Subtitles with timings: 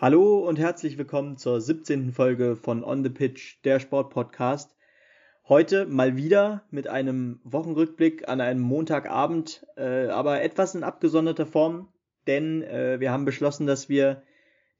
[0.00, 2.12] Hallo und herzlich willkommen zur 17.
[2.12, 4.76] Folge von On the Pitch, der Sportpodcast.
[5.48, 11.88] Heute mal wieder mit einem Wochenrückblick an einem Montagabend, äh, aber etwas in abgesonderter Form,
[12.28, 14.22] denn äh, wir haben beschlossen, dass wir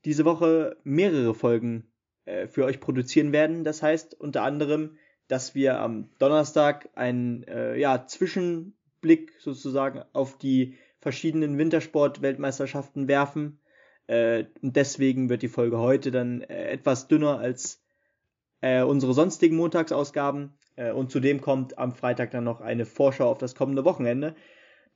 [0.05, 1.91] diese Woche mehrere Folgen
[2.25, 3.65] äh, für euch produzieren werden.
[3.65, 10.77] Das heißt unter anderem, dass wir am Donnerstag einen äh, ja, Zwischenblick sozusagen auf die
[11.01, 13.59] verschiedenen Wintersport-Weltmeisterschaften werfen
[14.09, 17.81] äh, und deswegen wird die Folge heute dann äh, etwas dünner als
[18.61, 20.55] äh, unsere sonstigen Montagsausgaben.
[20.77, 24.35] Äh, und zudem kommt am Freitag dann noch eine Vorschau auf das kommende Wochenende.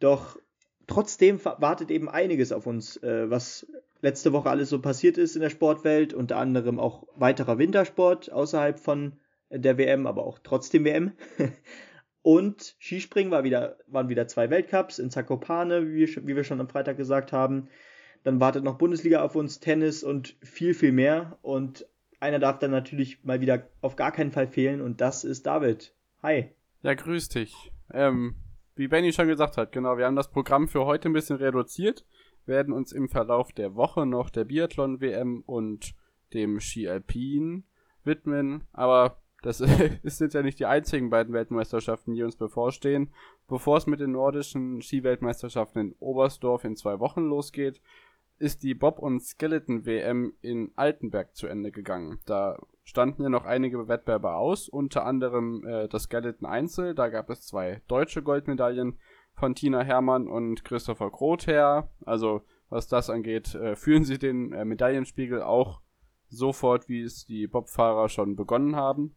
[0.01, 0.39] Doch
[0.87, 3.67] trotzdem wartet eben einiges auf uns, äh, was
[4.01, 8.81] letzte Woche alles so passiert ist in der Sportwelt, unter anderem auch weiterer Wintersport außerhalb
[8.81, 11.13] von der WM, aber auch trotzdem WM.
[12.23, 16.69] Und Skispringen war wieder, waren wieder zwei Weltcups in Zakopane, wie, wie wir schon am
[16.69, 17.69] Freitag gesagt haben.
[18.25, 21.39] Dann wartet noch Bundesliga auf uns, Tennis und viel, viel mehr.
[21.43, 21.87] Und
[22.21, 25.95] einer darf dann natürlich mal wieder auf gar keinen Fall fehlen und das ist David.
[26.23, 26.51] Hi.
[26.83, 27.73] Ja, grüß dich.
[27.93, 28.37] Ähm,
[28.77, 32.07] wie Benny schon gesagt hat, genau, wir haben das Programm für heute ein bisschen reduziert,
[32.47, 35.95] werden uns im Verlauf der Woche noch der Biathlon-WM und
[36.33, 37.65] dem Ski Alpin
[38.05, 39.59] widmen, aber das
[40.05, 43.13] sind ja nicht die einzigen beiden Weltmeisterschaften, die uns bevorstehen.
[43.49, 47.81] Bevor es mit den nordischen Skiweltmeisterschaften in Oberstdorf in zwei Wochen losgeht,
[48.43, 52.19] ist die Bob- und Skeleton-WM in Altenberg zu Ende gegangen.
[52.27, 56.97] Da standen ja noch einige Wettbewerbe aus, unter anderem äh, das Skeleton Einzel.
[56.97, 58.99] Da gab es zwei deutsche Goldmedaillen
[59.35, 61.89] von Tina Hermann und Christopher Grother.
[62.05, 65.81] Also was das angeht, äh, führen sie den äh, Medaillenspiegel auch
[66.29, 69.15] sofort, wie es die Bobfahrer schon begonnen haben.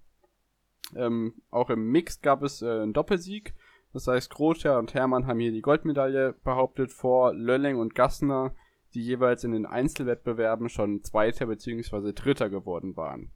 [0.96, 3.56] Ähm, auch im Mix gab es äh, einen Doppelsieg.
[3.92, 8.54] Das heißt, Grother und Hermann haben hier die Goldmedaille behauptet vor Lölling und Gassner,
[8.96, 12.14] die jeweils in den Einzelwettbewerben schon Zweiter bzw.
[12.14, 13.32] Dritter geworden waren.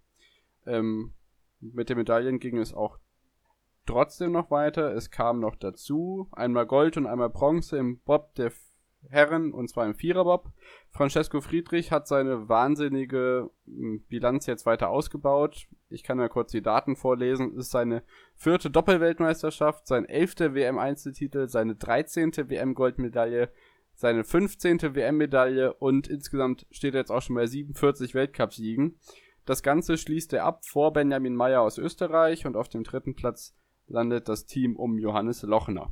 [0.65, 1.13] Ähm,
[1.59, 2.97] mit den Medaillen ging es auch
[3.85, 4.93] trotzdem noch weiter.
[4.93, 8.51] Es kam noch dazu einmal Gold und einmal Bronze im Bob der
[9.07, 10.51] Herren und zwar im Viererbob.
[10.91, 15.67] Francesco Friedrich hat seine wahnsinnige hm, Bilanz jetzt weiter ausgebaut.
[15.89, 17.51] Ich kann ja kurz die Daten vorlesen.
[17.53, 18.03] Es ist seine
[18.35, 23.49] vierte Doppelweltmeisterschaft, sein elfter WM-Einzeltitel, seine dreizehnte WM-Goldmedaille,
[23.99, 24.95] seine 15.
[24.95, 28.97] WM-Medaille und insgesamt steht er jetzt auch schon bei 47 Weltcupsiegen.
[29.43, 33.53] Das Ganze schließt er ab vor Benjamin Meyer aus Österreich und auf dem dritten Platz
[33.87, 35.91] landet das Team um Johannes Lochner.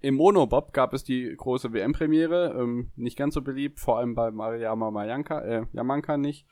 [0.00, 4.32] Im Monobob gab es die große WM-Premiere, ähm, nicht ganz so beliebt, vor allem bei
[4.32, 6.44] Mariama Mayanka, äh, Yamanka nicht.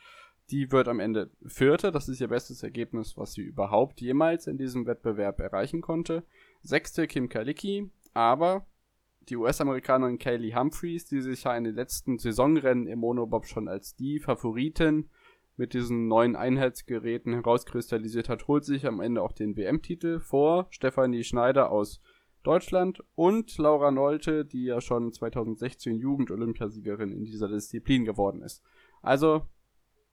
[0.50, 4.56] Die wird am Ende Vierte, das ist ihr bestes Ergebnis, was sie überhaupt jemals in
[4.56, 6.22] diesem Wettbewerb erreichen konnte.
[6.62, 8.66] Sechste Kim Kalicki, aber
[9.28, 13.94] die US-Amerikanerin Kaylee Humphreys, die sich ja in den letzten Saisonrennen im Monobob schon als
[13.94, 15.08] die Favoritin
[15.56, 21.24] mit diesen neuen Einheitsgeräten herauskristallisiert hat, holt sich am Ende auch den WM-Titel vor Stefanie
[21.24, 22.00] Schneider aus
[22.42, 28.62] Deutschland und Laura Nolte, die ja schon 2016 Jugend-Olympiasiegerin in dieser Disziplin geworden ist.
[29.00, 29.46] Also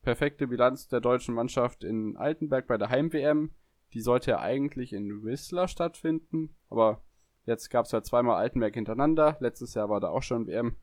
[0.02, 3.52] perfekte Bilanz der deutschen Mannschaft in Altenberg bei der Heim-WM.
[3.94, 7.02] Die sollte ja eigentlich in Whistler stattfinden, aber
[7.46, 9.38] Jetzt gab es ja zweimal Altenberg hintereinander.
[9.40, 10.76] Letztes Jahr war da auch schon WM.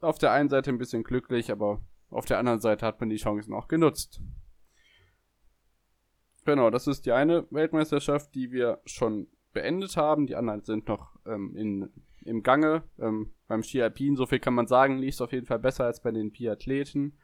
[0.00, 1.80] Auf der einen Seite ein bisschen glücklich, aber
[2.10, 4.20] auf der anderen Seite hat man die Chancen auch genutzt.
[6.44, 10.26] Genau, das ist die eine Weltmeisterschaft, die wir schon beendet haben.
[10.26, 11.90] Die anderen sind noch ähm, in,
[12.24, 12.84] im Gange.
[12.98, 15.86] Ähm, beim Ski Alpin, so viel kann man sagen, lief es auf jeden Fall besser
[15.86, 17.18] als bei den Biathleten.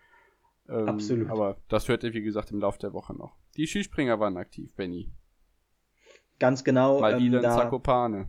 [0.69, 1.31] Ähm, Absolut.
[1.31, 3.37] Aber das hört ihr, wie gesagt, im Laufe der Woche noch.
[3.57, 5.13] Die Skispringer waren aktiv, Benny.
[6.39, 7.01] Ganz genau.
[7.01, 8.29] Mal wieder ähm, in Zakopane.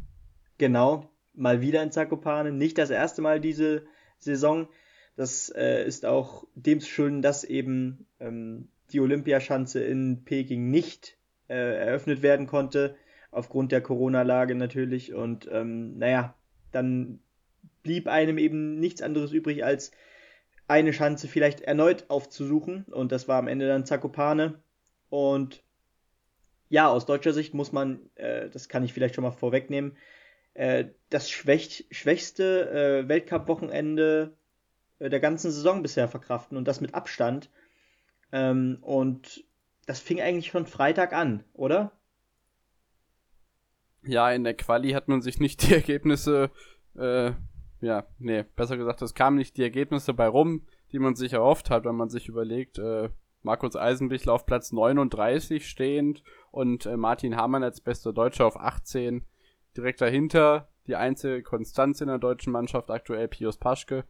[0.63, 2.53] Genau, mal wieder in Zakopane.
[2.53, 3.84] Nicht das erste Mal diese
[4.18, 4.69] Saison.
[5.18, 11.18] Das äh, ist auch dem schulden, dass eben ähm, die Olympiaschanze in Peking nicht
[11.50, 12.96] äh, eröffnet werden konnte,
[13.29, 15.13] aufgrund der Corona-Lage natürlich.
[15.13, 16.34] Und ähm, naja,
[16.72, 17.20] dann
[17.82, 19.91] blieb einem eben nichts anderes übrig, als
[20.70, 22.85] eine Schanze vielleicht erneut aufzusuchen.
[22.85, 24.61] Und das war am Ende dann Zakopane.
[25.09, 25.61] Und
[26.70, 29.97] ja, aus deutscher Sicht muss man, äh, das kann ich vielleicht schon mal vorwegnehmen,
[30.53, 32.70] äh, das schwäch schwächste
[33.03, 34.35] äh, Weltcup-Wochenende
[35.00, 37.50] äh, der ganzen Saison bisher verkraften und das mit Abstand.
[38.32, 39.44] Ähm, und
[39.85, 41.91] das fing eigentlich schon Freitag an, oder?
[44.03, 46.52] Ja, in der Quali hat man sich nicht die Ergebnisse,
[46.96, 47.32] äh,
[47.82, 51.70] ja, nee, besser gesagt, es kamen nicht die Ergebnisse bei rum, die man sich erhofft
[51.70, 53.09] hat, wenn man sich überlegt, äh,
[53.41, 59.26] Markus Eisenbichler auf Platz 39 stehend und äh, Martin Hamann als bester Deutscher auf 18
[59.75, 64.03] Direkt dahinter die einzige Konstanz in der deutschen Mannschaft aktuell Pius Paschke.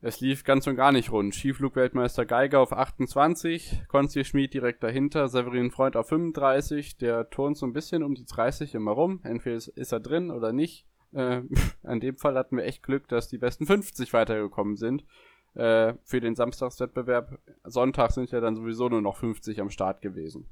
[0.00, 1.34] es lief ganz und gar nicht rund.
[1.34, 7.64] Skiflugweltmeister Geiger auf 28, Konzi Schmid direkt dahinter, Severin Freund auf 35, der turnt so
[7.64, 9.20] ein bisschen um die 30 immer rum.
[9.22, 10.86] Entweder ist, ist er drin oder nicht.
[11.12, 11.42] Äh,
[11.82, 15.04] an dem Fall hatten wir echt Glück, dass die besten 50 weitergekommen sind.
[15.54, 17.38] Äh, für den Samstagswettbewerb.
[17.62, 20.48] Sonntag sind ja dann sowieso nur noch 50 am Start gewesen.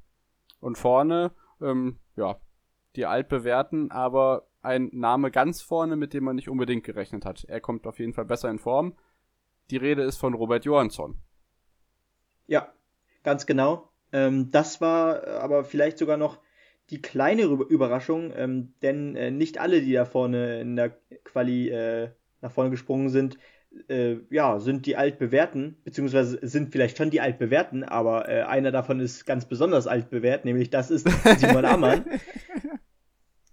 [0.61, 1.31] Und vorne,
[1.61, 2.37] ähm, ja,
[2.95, 7.43] die altbewährten, aber ein Name ganz vorne, mit dem man nicht unbedingt gerechnet hat.
[7.45, 8.95] Er kommt auf jeden Fall besser in Form.
[9.71, 11.17] Die Rede ist von Robert Johansson.
[12.47, 12.71] Ja,
[13.23, 13.89] ganz genau.
[14.11, 16.39] Ähm, das war aber vielleicht sogar noch
[16.89, 22.09] die kleinere Überraschung, ähm, denn äh, nicht alle, die da vorne in der Quali äh,
[22.41, 23.37] nach vorne gesprungen sind,
[23.87, 28.99] äh, ja, sind die altbewährten, beziehungsweise sind vielleicht schon die altbewährten, aber äh, einer davon
[28.99, 31.09] ist ganz besonders altbewährt, nämlich das ist
[31.39, 32.05] Simon Ammann.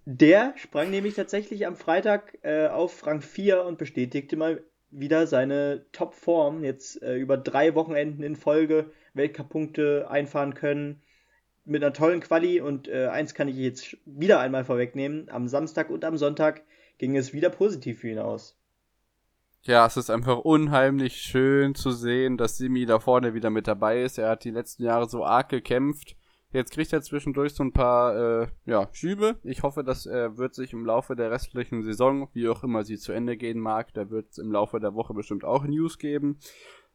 [0.05, 5.85] Der sprang nämlich tatsächlich am Freitag äh, auf Rang 4 und bestätigte mal wieder seine
[5.93, 6.65] Topform.
[6.65, 11.03] Jetzt äh, über drei Wochenenden in Folge Weltcup-Punkte einfahren können.
[11.65, 15.29] Mit einer tollen Quali und äh, eins kann ich jetzt wieder einmal vorwegnehmen.
[15.31, 16.63] Am Samstag und am Sonntag
[16.99, 18.57] ging es wieder positiv für ihn aus.
[19.63, 24.03] Ja, es ist einfach unheimlich schön zu sehen, dass Simi da vorne wieder mit dabei
[24.03, 24.19] ist.
[24.19, 26.17] Er hat die letzten Jahre so arg gekämpft.
[26.53, 29.37] Jetzt kriegt er zwischendurch so ein paar äh, ja, Schübe.
[29.45, 32.99] Ich hoffe, dass er wird sich im Laufe der restlichen Saison, wie auch immer sie
[32.99, 36.39] zu Ende gehen mag, da wird es im Laufe der Woche bestimmt auch News geben,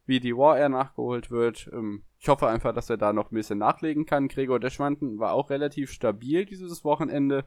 [0.04, 1.70] wie die War Air nachgeholt wird.
[1.72, 4.28] Ähm, ich hoffe einfach, dass er da noch ein bisschen nachlegen kann.
[4.28, 7.44] Gregor Deschwanten war auch relativ stabil dieses Wochenende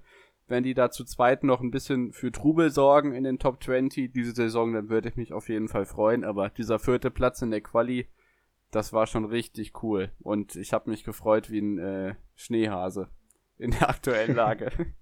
[0.50, 4.12] wenn die da zu zweit noch ein bisschen für Trubel sorgen in den Top 20
[4.12, 6.24] diese Saison, dann würde ich mich auf jeden Fall freuen.
[6.24, 8.08] Aber dieser vierte Platz in der Quali,
[8.72, 10.12] das war schon richtig cool.
[10.20, 13.10] Und ich habe mich gefreut wie ein äh, Schneehase
[13.58, 14.72] in der aktuellen Lage.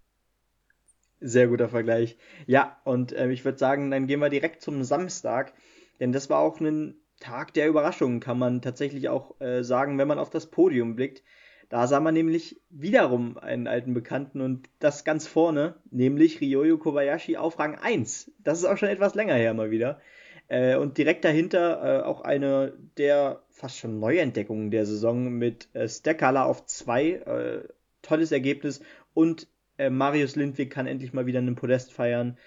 [1.19, 2.17] Sehr guter Vergleich.
[2.45, 5.53] Ja, und äh, ich würde sagen, dann gehen wir direkt zum Samstag,
[5.99, 10.07] denn das war auch ein Tag der Überraschungen, kann man tatsächlich auch äh, sagen, wenn
[10.07, 11.23] man auf das Podium blickt.
[11.69, 17.35] Da sah man nämlich wiederum einen alten Bekannten und das ganz vorne, nämlich Ryoyo Kobayashi
[17.35, 18.31] auf Rang 1.
[18.39, 19.99] Das ist auch schon etwas länger her mal wieder.
[20.47, 25.87] Äh, und direkt dahinter äh, auch eine der fast schon Neuentdeckungen der Saison mit äh,
[25.89, 27.09] Stekala auf 2.
[27.09, 27.67] Äh,
[28.01, 28.81] tolles Ergebnis.
[29.13, 29.47] Und
[29.77, 32.37] äh, Marius Lindwig kann endlich mal wieder einen Podest feiern.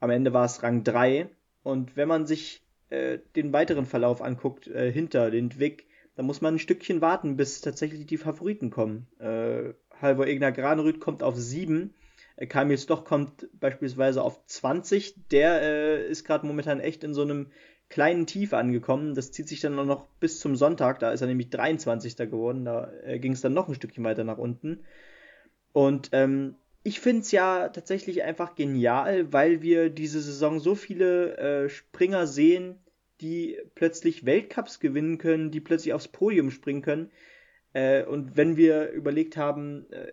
[0.00, 1.28] Am Ende war es Rang 3.
[1.62, 6.58] Und wenn man sich äh, den weiteren Verlauf anguckt, hinter Lindwig, da muss man ein
[6.58, 9.06] Stückchen warten, bis tatsächlich die Favoriten kommen.
[10.00, 11.92] Halvor Egner Granerüth kommt auf 7.
[12.36, 15.28] Äh, Kamil Stoch kommt beispielsweise auf 20.
[15.30, 17.50] Der äh, ist gerade momentan echt in so einem
[17.88, 19.14] kleinen Tief angekommen.
[19.14, 20.98] Das zieht sich dann noch bis zum Sonntag.
[20.98, 22.16] Da ist er nämlich 23.
[22.16, 22.64] geworden.
[22.64, 24.84] Da äh, ging es dann noch ein Stückchen weiter nach unten.
[25.72, 31.36] Und ähm, ich finde es ja tatsächlich einfach genial, weil wir diese Saison so viele
[31.36, 32.78] äh, Springer sehen,
[33.20, 37.10] die plötzlich Weltcups gewinnen können, die plötzlich aufs Podium springen können.
[37.72, 40.12] Äh, und wenn wir überlegt haben, äh,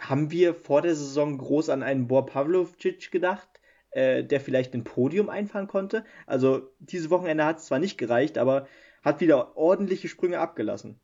[0.00, 3.48] haben wir vor der Saison groß an einen Bor Pavlovcic gedacht,
[3.90, 6.04] äh, der vielleicht ein Podium einfahren konnte?
[6.26, 8.66] Also dieses Wochenende hat es zwar nicht gereicht, aber
[9.02, 11.00] hat wieder ordentliche Sprünge abgelassen.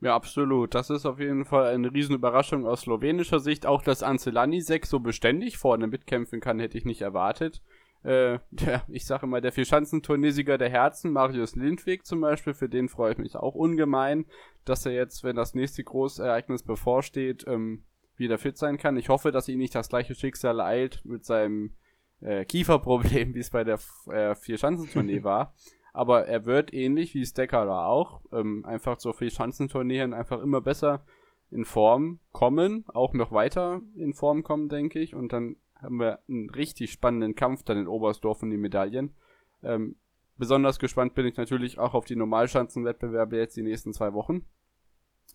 [0.00, 0.74] Ja, absolut.
[0.74, 3.66] Das ist auf jeden Fall eine Riesenüberraschung aus slowenischer Sicht.
[3.66, 7.62] Auch dass Ancelani 6 so beständig vorne mitkämpfen kann, hätte ich nicht erwartet
[8.02, 12.88] äh, der, ich sage immer, der Vierschanzenturniersieger der Herzen, Marius Lindwig zum Beispiel, für den
[12.88, 14.26] freue ich mich auch ungemein,
[14.64, 17.84] dass er jetzt, wenn das nächste Großereignis bevorsteht, ähm,
[18.16, 18.96] wieder fit sein kann.
[18.96, 21.74] Ich hoffe, dass ihn nicht das gleiche Schicksal eilt mit seinem
[22.20, 23.78] äh, Kieferproblem, wie es bei der
[24.10, 25.54] äh, Vierschanzentournee war.
[25.92, 31.04] Aber er wird ähnlich wie Stecker auch, ähm, einfach zur Vierschanzentourneen einfach immer besser
[31.50, 35.14] in Form kommen, auch noch weiter in Form kommen, denke ich.
[35.14, 39.14] Und dann haben wir einen richtig spannenden Kampf dann in Oberstdorf um die Medaillen.
[39.62, 39.96] Ähm,
[40.36, 44.44] besonders gespannt bin ich natürlich auch auf die Normalschanzenwettbewerbe jetzt die nächsten zwei Wochen.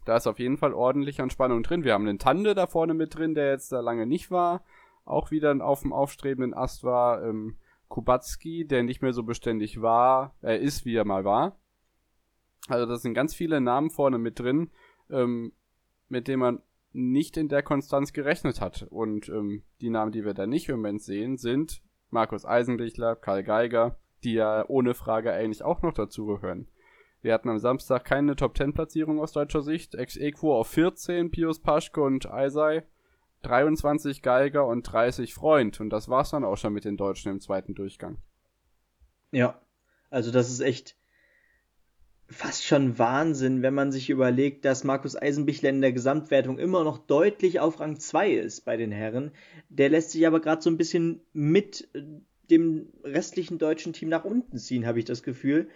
[0.06, 1.84] Da ist auf jeden Fall ordentlich an Spannung drin.
[1.84, 4.64] Wir haben den Tande da vorne mit drin, der jetzt da lange nicht war.
[5.06, 7.24] Auch wieder auf dem aufstrebenden Ast war.
[7.24, 7.58] Ähm,
[7.94, 11.60] Kubacki, der nicht mehr so beständig war, er ist, wie er mal war.
[12.68, 14.72] Also das sind ganz viele Namen vorne mit drin,
[15.12, 15.54] ähm,
[16.10, 16.62] mit denen man
[16.94, 18.88] nicht in der Konstanz gerechnet hat.
[18.90, 23.44] Und ähm, die Namen, die wir da nicht im Moment sehen, sind Markus Eisenbichler, Karl
[23.44, 26.68] Geiger, die ja ohne Frage eigentlich auch noch dazugehören.
[27.22, 29.96] Wir hatten am Samstag keine Top-10-Platzierung aus deutscher Sicht.
[29.96, 32.84] Ex-Equo auf 14, Pius Paschke und Eisei.
[33.44, 35.80] 23 Geiger und 30 Freund.
[35.80, 38.18] Und das war's dann auch schon mit den Deutschen im zweiten Durchgang.
[39.32, 39.60] Ja,
[40.10, 40.96] also das ist echt
[42.34, 46.98] fast schon Wahnsinn, wenn man sich überlegt, dass Markus Eisenbichler in der Gesamtwertung immer noch
[46.98, 49.32] deutlich auf Rang 2 ist bei den Herren.
[49.70, 51.90] Der lässt sich aber gerade so ein bisschen mit
[52.50, 55.70] dem restlichen deutschen Team nach unten ziehen, habe ich das Gefühl.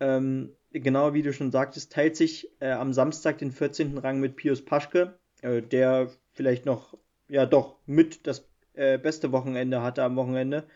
[0.00, 3.98] Ähm, genau wie du schon sagtest, teilt sich äh, am Samstag den 14.
[3.98, 6.96] Rang mit Pius Paschke, äh, der vielleicht noch,
[7.28, 10.66] ja doch, mit das äh, beste Wochenende hatte am Wochenende.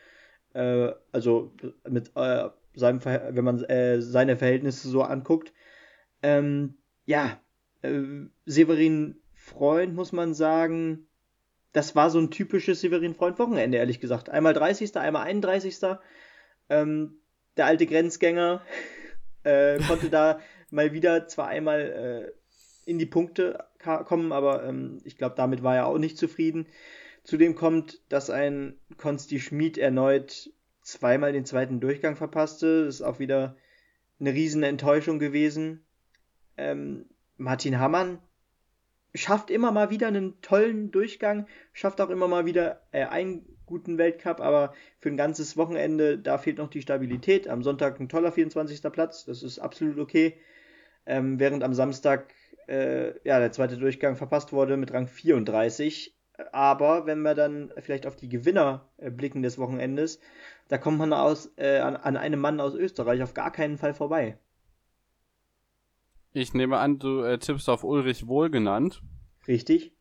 [0.53, 1.53] Äh, also
[1.89, 5.53] mit äh, seinem, wenn man äh, seine Verhältnisse so anguckt.
[6.23, 6.75] Ähm,
[7.07, 7.39] ja,
[8.47, 11.07] Severin Freund, muss man sagen,
[11.73, 14.31] das war so ein typisches Severin Freund Wochenende, ehrlich gesagt.
[14.31, 15.77] Einmal 30., einmal 31.
[16.71, 17.19] Ähm,
[17.57, 18.63] der alte Grenzgänger
[19.43, 20.41] äh, konnte da
[20.71, 25.77] mal wieder zwar einmal äh, in die Punkte kommen, aber ähm, ich glaube, damit war
[25.77, 26.67] er auch nicht zufrieden.
[27.23, 30.51] Zudem kommt, dass ein Konsti Schmid erneut
[30.85, 32.85] zweimal den zweiten Durchgang verpasste.
[32.85, 33.57] Das ist auch wieder
[34.21, 35.85] eine riesen Enttäuschung gewesen.
[36.57, 38.19] Ähm, Martin Hammann
[39.15, 43.97] schafft immer mal wieder einen tollen Durchgang, schafft auch immer mal wieder äh, einen guten
[43.99, 47.49] Weltcup, aber für ein ganzes Wochenende, da fehlt noch die Stabilität.
[47.49, 48.83] Am Sonntag ein toller 24.
[48.93, 50.37] Platz, das ist absolut okay.
[51.07, 52.33] Ähm, während am Samstag
[52.69, 56.15] äh, ja, der zweite Durchgang verpasst wurde mit Rang 34.
[56.53, 60.21] Aber wenn wir dann vielleicht auf die Gewinner äh, blicken des Wochenendes,
[60.69, 63.95] da kommt man aus, äh, an, an einem Mann aus Österreich auf gar keinen Fall
[63.95, 64.39] vorbei.
[66.33, 69.03] Ich nehme an, du äh, tippst auf Ulrich Wohlgenannt.
[69.47, 69.93] Richtig.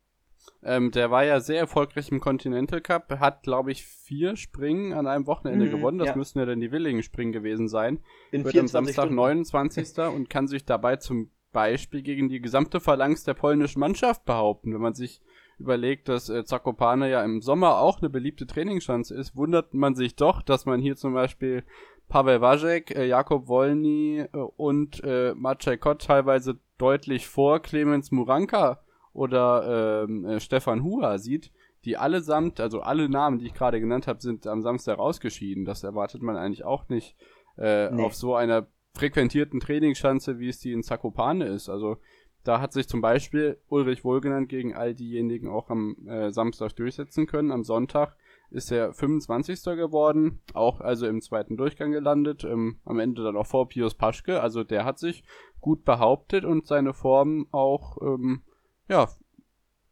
[0.64, 5.08] Ähm, der war ja sehr erfolgreich im Continental Cup, hat, glaube ich, vier Springen an
[5.08, 5.98] einem Wochenende mhm, gewonnen.
[6.00, 6.16] Das ja.
[6.16, 8.00] müssten ja dann die Willingen-Springen gewesen sein.
[8.32, 9.16] In Wird am Samstag Stunden.
[9.16, 9.98] 29.
[10.14, 14.74] und kann sich dabei zum Beispiel gegen die gesamte Phalanx der polnischen Mannschaft behaupten.
[14.74, 15.22] Wenn man sich
[15.60, 20.16] überlegt, dass äh, Zakopane ja im Sommer auch eine beliebte Trainingschance ist, wundert man sich
[20.16, 21.64] doch, dass man hier zum Beispiel
[22.10, 28.82] Pavel Wajek, äh, Jakob Wolny äh, und äh, Maciej Kott teilweise deutlich vor Clemens Muranka
[29.14, 31.52] oder ähm, äh, Stefan Hua sieht,
[31.86, 35.66] die allesamt, also alle Namen, die ich gerade genannt habe, sind am Samstag rausgeschieden.
[35.66, 37.16] Das erwartet man eigentlich auch nicht
[37.58, 38.04] äh, nee.
[38.04, 41.70] auf so einer frequentierten Trainingsschanze, wie es die in Zakopane ist.
[41.70, 41.98] Also
[42.44, 47.26] da hat sich zum Beispiel Ulrich Wohlgenannt gegen all diejenigen auch am äh, Samstag durchsetzen
[47.26, 47.52] können.
[47.52, 48.18] Am Sonntag
[48.50, 49.64] ist er 25.
[49.78, 54.42] geworden, auch also im zweiten Durchgang gelandet, ähm, am Ende dann auch vor Pius Paschke.
[54.42, 55.24] Also der hat sich
[55.62, 58.44] gut behauptet und seine Form auch ähm,
[58.90, 59.08] ja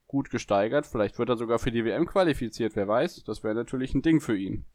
[0.07, 0.85] gut gesteigert.
[0.85, 3.23] Vielleicht wird er sogar für die WM qualifiziert, wer weiß.
[3.23, 4.65] Das wäre natürlich ein Ding für ihn.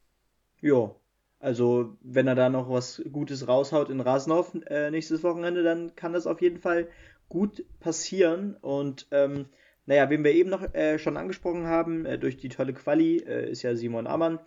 [0.59, 0.95] Ja,
[1.39, 6.13] also wenn er da noch was Gutes raushaut in Rasenhof äh, nächstes Wochenende, dann kann
[6.13, 6.87] das auf jeden Fall
[7.29, 8.55] gut passieren.
[8.55, 9.45] Und ähm,
[9.85, 13.49] naja, wen wir eben noch äh, schon angesprochen haben, äh, durch die tolle Quali, äh,
[13.49, 14.39] ist ja Simon Ammann.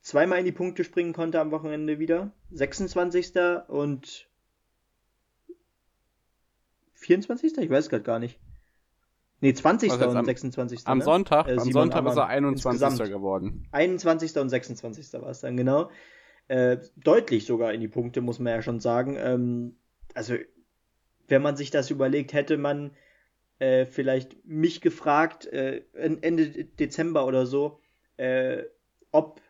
[0.00, 2.32] Zweimal in die Punkte springen konnte am Wochenende wieder.
[2.50, 3.32] 26.
[3.68, 4.28] und
[6.94, 7.56] 24.
[7.58, 8.38] Ich weiß gerade gar nicht.
[9.40, 9.92] Nee, 20.
[9.92, 10.86] und am, 26.
[10.86, 11.04] Am ne?
[11.04, 12.80] Sonntag, äh, am Sonntag ist er 21.
[12.80, 13.10] Insgesamt.
[13.10, 13.66] geworden.
[13.72, 14.36] 21.
[14.36, 15.12] und 26.
[15.14, 15.90] war es dann, genau.
[16.46, 19.16] Äh, deutlich sogar in die Punkte, muss man ja schon sagen.
[19.18, 19.76] Ähm,
[20.14, 20.34] also
[21.28, 22.92] wenn man sich das überlegt, hätte man
[23.58, 27.80] äh, vielleicht mich gefragt, äh, Ende Dezember oder so,
[28.16, 28.64] äh,
[29.10, 29.40] ob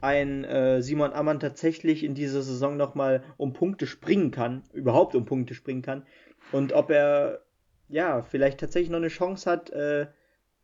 [0.00, 5.24] ein äh, Simon Ammann tatsächlich in dieser Saison nochmal um Punkte springen kann, überhaupt um
[5.24, 6.06] Punkte springen kann,
[6.52, 7.42] und ob er
[7.88, 10.06] ja vielleicht tatsächlich noch eine Chance hat, äh,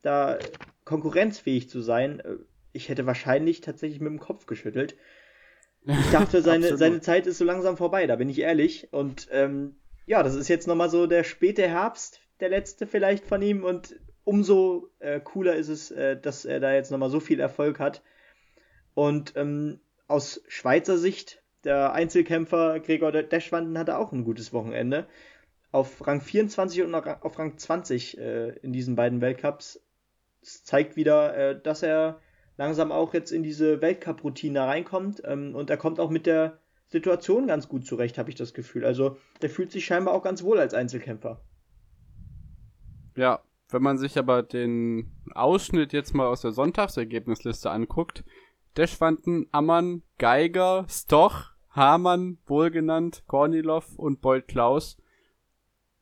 [0.03, 0.39] da
[0.85, 2.23] konkurrenzfähig zu sein.
[2.73, 4.97] Ich hätte wahrscheinlich tatsächlich mit dem Kopf geschüttelt.
[5.87, 8.93] Ich dachte, seine, seine Zeit ist so langsam vorbei, da bin ich ehrlich.
[8.93, 13.43] Und ähm, ja, das ist jetzt nochmal so der späte Herbst, der letzte vielleicht von
[13.43, 17.41] ihm und umso äh, cooler ist es, äh, dass er da jetzt nochmal so viel
[17.41, 18.03] Erfolg hat.
[18.95, 25.07] Und ähm, aus Schweizer Sicht, der Einzelkämpfer Gregor Deschwanden hatte auch ein gutes Wochenende.
[25.73, 29.81] Auf Rang 24 und auf Rang 20 äh, in diesen beiden Weltcups.
[30.41, 32.21] Das zeigt wieder, äh, dass er
[32.57, 35.23] langsam auch jetzt in diese Weltcup-Routine reinkommt.
[35.25, 36.59] Ähm, und er kommt auch mit der
[36.95, 38.85] Situation ganz gut zurecht, habe ich das Gefühl.
[38.85, 41.41] Also der fühlt sich scheinbar auch ganz wohl als Einzelkämpfer.
[43.17, 48.23] Ja, wenn man sich aber den Ausschnitt jetzt mal aus der Sonntagsergebnisliste anguckt,
[48.77, 54.97] Deschwanden, Ammann, Geiger, Stoch, Hamann, wohlgenannt, Kornilov und Boyd Klaus.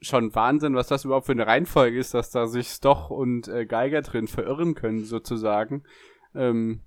[0.02, 3.64] Schon Wahnsinn, was das überhaupt für eine Reihenfolge ist, dass da sich Stoch und äh,
[3.64, 5.84] Geiger drin verirren können, sozusagen.
[6.34, 6.82] Ähm,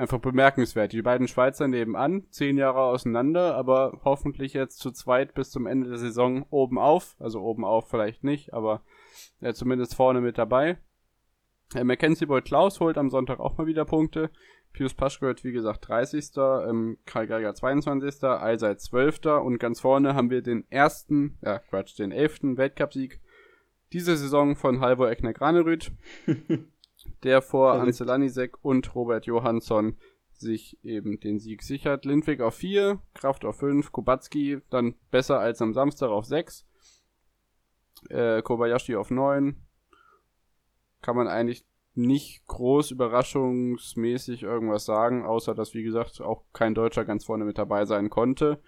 [0.00, 0.92] einfach bemerkenswert.
[0.92, 5.88] Die beiden Schweizer nebenan, zehn Jahre auseinander, aber hoffentlich jetzt zu zweit bis zum Ende
[5.88, 7.16] der Saison oben auf.
[7.20, 8.82] Also oben auf vielleicht nicht, aber
[9.40, 10.78] ja, zumindest vorne mit dabei.
[11.74, 14.30] Äh, Mackenzie Boyd Klaus holt am Sonntag auch mal wieder Punkte.
[14.72, 16.30] Pius Paschke wird wie gesagt 30.
[16.36, 18.24] Ähm, Karl Geiger 22.
[18.24, 19.26] Allseits 12.
[19.42, 23.20] Und ganz vorne haben wir den ersten, ja Quatsch, den elften Weltcupsieg
[23.92, 25.90] diese Saison von Halvor Egner Granerüth.
[27.22, 29.96] der vor Ansel Lanisek und Robert Johansson
[30.32, 32.04] sich eben den Sieg sichert.
[32.04, 36.66] Lindwig auf 4, Kraft auf 5, Kubacki dann besser als am Samstag auf 6,
[38.08, 39.56] äh, Kobayashi auf 9.
[41.02, 41.64] Kann man eigentlich
[41.94, 47.58] nicht groß überraschungsmäßig irgendwas sagen, außer dass, wie gesagt, auch kein Deutscher ganz vorne mit
[47.58, 48.62] dabei sein konnte.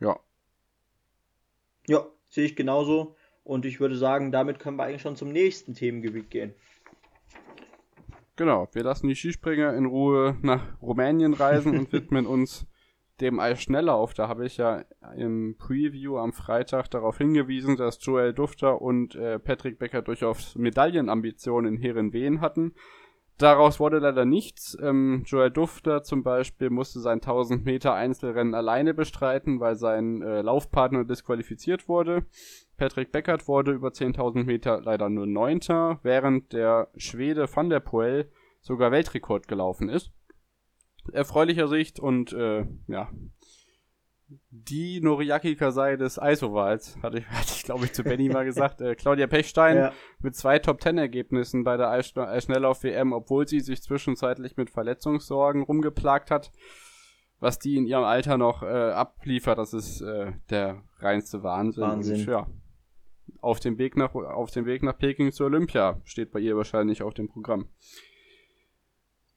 [0.00, 0.18] Ja.
[1.86, 3.16] Ja, sehe ich genauso.
[3.44, 6.54] Und ich würde sagen, damit können wir eigentlich schon zum nächsten Themengebiet gehen.
[8.36, 12.66] Genau, wir lassen die Skispringer in Ruhe nach Rumänien reisen und widmen uns
[13.20, 14.14] dem Eisschnelllauf.
[14.14, 14.84] Da habe ich ja
[15.16, 21.74] im Preview am Freitag darauf hingewiesen, dass Joel Dufter und äh, Patrick Becker durchaus Medaillenambitionen
[21.74, 22.74] in Herenveen hatten.
[23.38, 24.76] Daraus wurde leider nichts.
[24.80, 30.42] Ähm, Joel Dufter zum Beispiel musste sein 1000 Meter Einzelrennen alleine bestreiten, weil sein äh,
[30.42, 32.24] Laufpartner disqualifiziert wurde.
[32.76, 38.30] Patrick Beckert wurde über 10.000 Meter leider nur Neunter, während der Schwede Van der Poel
[38.60, 40.12] sogar Weltrekord gelaufen ist.
[41.12, 43.10] Erfreulicher Sicht und äh, ja,
[44.50, 48.80] die Noriaki Kasai des Eisovals, hatte ich, hatte ich glaube ich zu Benny mal gesagt.
[48.80, 49.92] Äh, Claudia Pechstein ja.
[50.20, 56.50] mit zwei Top-Ten-Ergebnissen bei der Eisschnelllauf-WM, obwohl sie sich zwischenzeitlich mit Verletzungssorgen rumgeplagt hat.
[57.40, 61.82] Was die in ihrem Alter noch äh, abliefert, das ist äh, der reinste Wahnsinn.
[61.82, 62.20] Wahnsinn.
[62.20, 62.46] Und, ja,
[63.40, 67.02] auf dem Weg nach, auf dem Weg nach Peking zur Olympia steht bei ihr wahrscheinlich
[67.02, 67.68] auf dem Programm.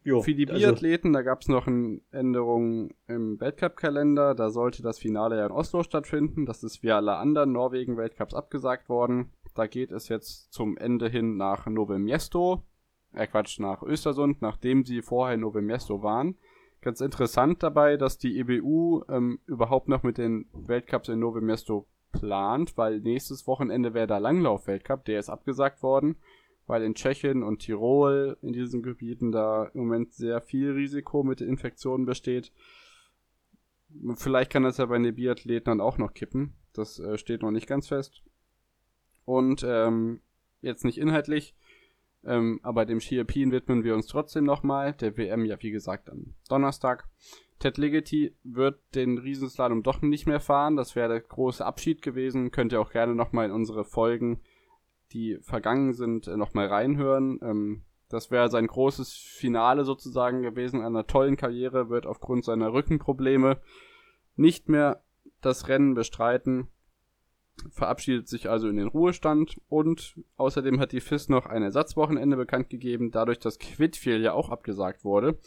[0.05, 4.35] Jo, Für die also Biathleten, also da gab es noch eine Änderung im Weltcup-Kalender.
[4.35, 6.45] Da sollte das Finale ja in Oslo stattfinden.
[6.45, 9.31] Das ist wie alle anderen Norwegen-Weltcups abgesagt worden.
[9.55, 12.63] Da geht es jetzt zum Ende hin nach Nove Miesto.
[13.13, 16.38] Äh, Quatsch, nach Östersund, nachdem sie vorher in Nove Miesto waren.
[16.81, 21.88] Ganz interessant dabei, dass die EBU ähm, überhaupt noch mit den Weltcups in Nove Miesto
[22.12, 26.17] plant, weil nächstes Wochenende wäre der Langlauf-Weltcup, der ist abgesagt worden,
[26.67, 31.41] weil in Tschechien und Tirol in diesen Gebieten da im Moment sehr viel Risiko mit
[31.41, 32.51] Infektionen besteht.
[34.16, 36.55] Vielleicht kann das ja bei den Biathleten dann auch noch kippen.
[36.74, 38.24] Das äh, steht noch nicht ganz fest.
[39.24, 40.22] Und ähm,
[40.61, 41.55] jetzt nicht inhaltlich,
[42.25, 44.94] ähm, aber dem Ski Alpin widmen wir uns trotzdem nochmal.
[44.94, 47.07] Der WM ja wie gesagt am Donnerstag.
[47.59, 50.75] Ted Ligety wird den Riesenslalom doch nicht mehr fahren.
[50.75, 52.51] Das wäre der große Abschied gewesen.
[52.51, 54.42] Könnt ihr auch gerne nochmal in unsere Folgen,
[55.15, 57.39] die vergangen sind, äh, nochmal reinhören.
[57.41, 63.57] Ähm, das wäre sein großes Finale sozusagen gewesen einer tollen Karriere, wird aufgrund seiner Rückenprobleme
[64.35, 65.01] nicht mehr
[65.41, 66.67] das Rennen bestreiten,
[67.71, 72.69] verabschiedet sich also in den Ruhestand und außerdem hat die FIS noch ein Ersatzwochenende bekannt
[72.69, 75.39] gegeben, dadurch, dass Quidfiel ja auch abgesagt wurde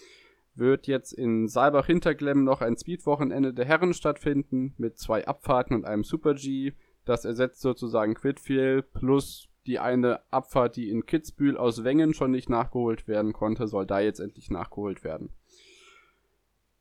[0.59, 6.05] wird jetzt in Saalbach-Hinterglemm noch ein Speed-Wochenende der Herren stattfinden mit zwei Abfahrten und einem
[6.05, 6.73] Super-G.
[7.05, 12.49] Das ersetzt sozusagen Quidfiel plus die eine Abfahrt, die in Kitzbühel aus Wengen schon nicht
[12.49, 15.31] nachgeholt werden konnte, soll da jetzt endlich nachgeholt werden.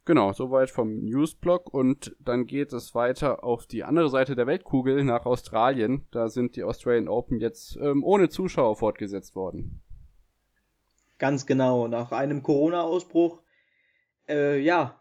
[0.05, 5.03] Genau, soweit vom Newsblog und dann geht es weiter auf die andere Seite der Weltkugel
[5.03, 6.07] nach Australien.
[6.11, 9.81] Da sind die Australian Open jetzt ähm, ohne Zuschauer fortgesetzt worden.
[11.17, 13.41] Ganz genau, nach einem Corona-Ausbruch
[14.29, 14.97] äh, ja,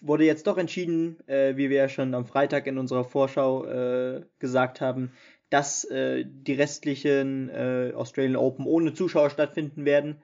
[0.00, 4.24] wurde jetzt doch entschieden, äh, wie wir ja schon am Freitag in unserer Vorschau äh,
[4.38, 5.12] gesagt haben,
[5.50, 10.22] dass äh, die restlichen äh, Australian Open ohne Zuschauer stattfinden werden.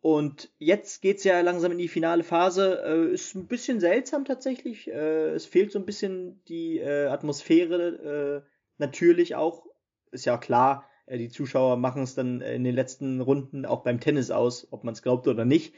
[0.00, 2.82] Und jetzt geht's ja langsam in die finale Phase.
[2.84, 4.88] Äh, ist ein bisschen seltsam tatsächlich.
[4.88, 8.44] Äh, es fehlt so ein bisschen die äh, Atmosphäre.
[8.44, 8.48] Äh,
[8.78, 9.66] natürlich auch.
[10.12, 14.00] Ist ja klar, äh, die Zuschauer machen es dann in den letzten Runden auch beim
[14.00, 15.74] Tennis aus, ob man es glaubt oder nicht.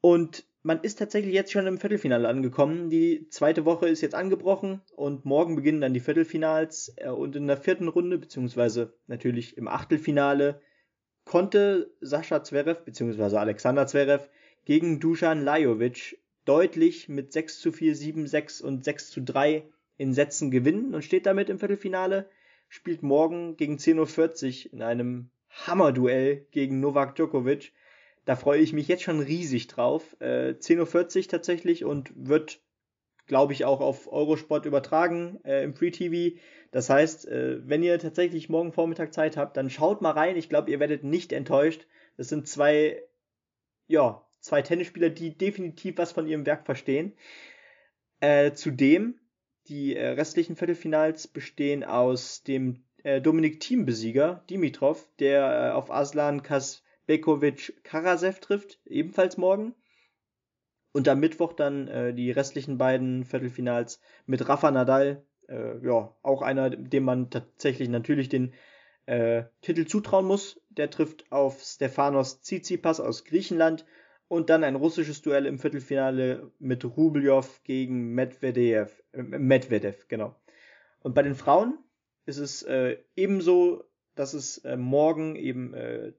[0.00, 2.88] Und man ist tatsächlich jetzt schon im Viertelfinale angekommen.
[2.88, 6.94] Die zweite Woche ist jetzt angebrochen und morgen beginnen dann die Viertelfinals.
[6.96, 10.60] Äh, und in der vierten Runde, beziehungsweise natürlich im Achtelfinale,
[11.24, 14.28] konnte Sascha Zverev, beziehungsweise Alexander Zverev,
[14.64, 19.64] gegen Dusan Lajovic deutlich mit 6 zu 4, 7, 6 und 6 zu 3
[19.96, 22.28] in Sätzen gewinnen und steht damit im Viertelfinale.
[22.68, 27.72] Spielt morgen gegen 10.40 Uhr in einem Hammerduell gegen Novak Djokovic
[28.24, 30.16] da freue ich mich jetzt schon riesig drauf.
[30.20, 32.60] Äh, 10.40 Uhr tatsächlich und wird,
[33.26, 36.38] glaube ich, auch auf Eurosport übertragen äh, im Free TV.
[36.70, 40.36] Das heißt, äh, wenn ihr tatsächlich morgen Vormittag Zeit habt, dann schaut mal rein.
[40.36, 41.86] Ich glaube, ihr werdet nicht enttäuscht.
[42.16, 43.02] Das sind zwei,
[43.88, 47.14] ja, zwei Tennisspieler, die definitiv was von ihrem Werk verstehen.
[48.20, 49.18] Äh, zudem,
[49.68, 56.42] die äh, restlichen Viertelfinals bestehen aus dem äh, Dominik Teambesieger Dimitrov, der äh, auf Aslan
[56.42, 59.74] Kas Bekovic Karasev trifft, ebenfalls morgen.
[60.92, 66.42] Und am Mittwoch dann äh, die restlichen beiden Viertelfinals mit Rafa Nadal, äh, ja, auch
[66.42, 68.52] einer, dem man tatsächlich natürlich den
[69.06, 70.60] äh, Titel zutrauen muss.
[70.68, 73.86] Der trifft auf Stefanos Tsitsipas aus Griechenland
[74.28, 79.02] und dann ein russisches Duell im Viertelfinale mit Rublev gegen Medvedev.
[79.12, 80.36] Äh, Medvedev, genau.
[81.00, 81.78] Und bei den Frauen
[82.26, 83.84] ist es äh, ebenso,
[84.14, 86.12] dass es äh, morgen eben äh,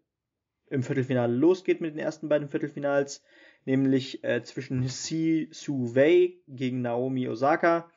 [0.74, 3.24] im Viertelfinale losgeht mit den ersten beiden Viertelfinals,
[3.66, 7.90] nämlich äh, zwischen Si Su Wei gegen Naomi Osaka,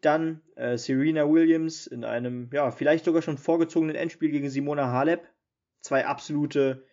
[0.00, 5.28] dann äh, Serena Williams in einem, ja, vielleicht sogar schon vorgezogenen Endspiel gegen Simona Halep.
[5.80, 6.86] Zwei absolute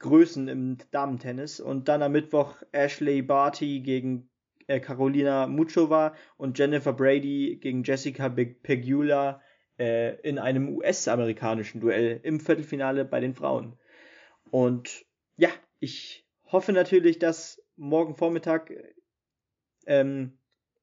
[0.00, 1.60] Größen im Damentennis.
[1.60, 4.30] Und dann am Mittwoch Ashley Barty gegen
[4.66, 9.40] äh, Carolina Muchova und Jennifer Brady gegen Jessica Pegula
[9.78, 13.78] äh, in einem US-amerikanischen Duell im Viertelfinale bei den Frauen.
[14.50, 15.06] Und
[15.36, 18.72] ja, ich hoffe natürlich, dass morgen Vormittag
[19.86, 20.38] ähm,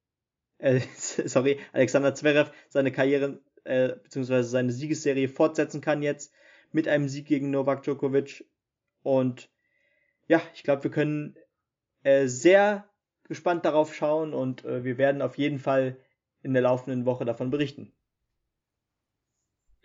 [0.58, 4.43] äh, sorry, Alexander Zverev seine Karriere äh, bzw.
[4.43, 6.34] seine Siegesserie fortsetzen kann jetzt
[6.71, 8.45] mit einem Sieg gegen Novak Djokovic
[9.04, 9.49] und
[10.28, 11.38] ja, ich glaube, wir können
[12.04, 12.89] äh, sehr
[13.23, 15.97] gespannt darauf schauen und äh, wir werden auf jeden Fall
[16.41, 17.94] in der laufenden Woche davon berichten.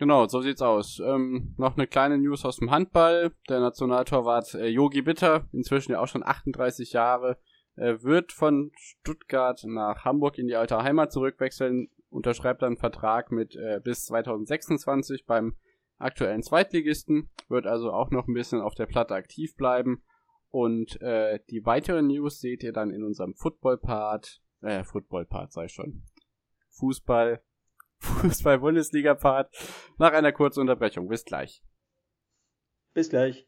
[0.01, 0.99] Genau, so sieht's aus.
[1.05, 3.33] Ähm, noch eine kleine News aus dem Handball.
[3.51, 7.37] Der Nationaltorwart äh, Yogi Bitter, inzwischen ja auch schon 38 Jahre,
[7.77, 13.31] äh, wird von Stuttgart nach Hamburg in die alte Heimat zurückwechseln, unterschreibt dann einen Vertrag
[13.31, 15.57] mit äh, bis 2026 beim
[15.99, 20.03] aktuellen Zweitligisten, wird also auch noch ein bisschen auf der Platte aktiv bleiben.
[20.49, 26.05] Und äh, die weiteren News seht ihr dann in unserem Football-Part, äh, Football-Part sei schon.
[26.71, 27.43] Fußball,
[28.01, 29.55] Fußball-Bundesliga-Part
[29.99, 31.09] nach einer kurzen Unterbrechung.
[31.09, 31.63] Bis gleich.
[32.95, 33.47] Bis gleich.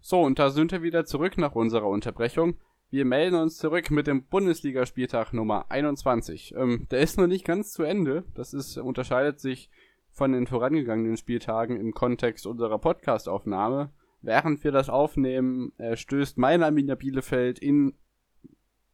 [0.00, 2.60] So, und da sind wir wieder zurück nach unserer Unterbrechung.
[2.90, 6.54] Wir melden uns zurück mit dem Bundesligaspieltag Nummer 21.
[6.56, 8.22] Ähm, der ist noch nicht ganz zu Ende.
[8.34, 9.70] Das ist, unterscheidet sich
[10.14, 13.90] von den vorangegangenen Spieltagen im Kontext unserer Podcastaufnahme.
[14.22, 17.94] Während wir das aufnehmen, äh, stößt mein Arminia Bielefeld in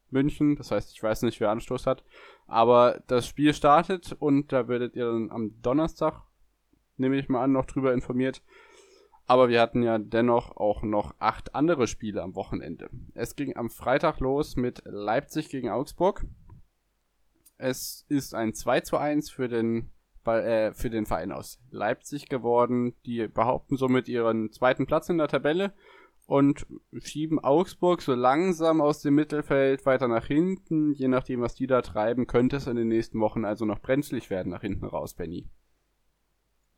[0.09, 0.57] München.
[0.57, 2.03] Das heißt, ich weiß nicht, wer Anstoß hat.
[2.47, 6.23] Aber das Spiel startet und da werdet ihr dann am Donnerstag,
[6.97, 8.43] nehme ich mal an, noch drüber informiert.
[9.27, 12.89] Aber wir hatten ja dennoch auch noch acht andere Spiele am Wochenende.
[13.15, 16.25] Es ging am Freitag los mit Leipzig gegen Augsburg.
[17.57, 19.91] Es ist ein 2 zu 1 für den,
[20.27, 22.95] äh, für den Verein aus Leipzig geworden.
[23.07, 25.73] Die behaupten somit ihren zweiten Platz in der Tabelle
[26.27, 26.65] und
[27.01, 30.93] schieben Augsburg so langsam aus dem Mittelfeld weiter nach hinten.
[30.93, 34.31] Je nachdem, was die da treiben, könnte es in den nächsten Wochen also noch brenzlig
[34.31, 35.49] werden nach hinten raus, Benny.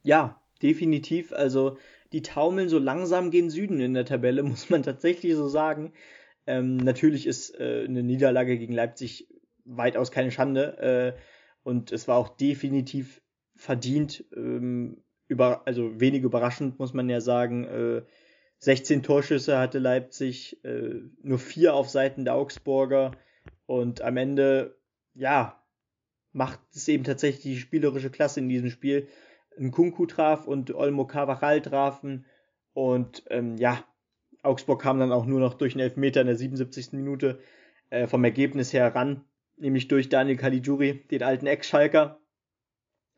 [0.03, 1.33] Ja, definitiv.
[1.33, 1.77] Also
[2.13, 5.93] die taumeln so langsam gen Süden in der Tabelle, muss man tatsächlich so sagen.
[6.47, 9.29] Ähm, natürlich ist äh, eine Niederlage gegen Leipzig
[9.65, 11.21] weitaus keine Schande äh,
[11.63, 13.21] und es war auch definitiv
[13.63, 14.97] verdient, ähm,
[15.29, 17.65] über, also wenig überraschend muss man ja sagen.
[17.65, 18.03] Äh,
[18.59, 23.13] 16 Torschüsse hatte Leipzig, äh, nur vier auf Seiten der Augsburger
[23.67, 24.77] und am Ende,
[25.15, 25.63] ja,
[26.33, 29.07] macht es eben tatsächlich die spielerische Klasse in diesem Spiel.
[29.57, 32.25] Nkunku traf und Olmo Carvajal trafen.
[32.73, 33.85] Und ähm, ja,
[34.43, 36.93] Augsburg kam dann auch nur noch durch einen Elfmeter in der 77.
[36.93, 37.39] Minute
[37.91, 39.25] äh, vom Ergebnis her ran,
[39.57, 42.22] nämlich durch Daniel Caligiuri, den alten Ex-Schalker.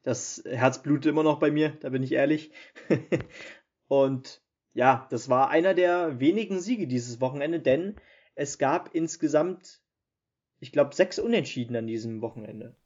[0.04, 2.52] Das Herz blutet immer noch bei mir, da bin ich ehrlich.
[3.88, 4.42] und
[4.74, 7.96] ja, das war einer der wenigen Siege dieses Wochenende, denn
[8.34, 9.80] es gab insgesamt,
[10.60, 12.76] ich glaube, sechs Unentschieden an diesem Wochenende.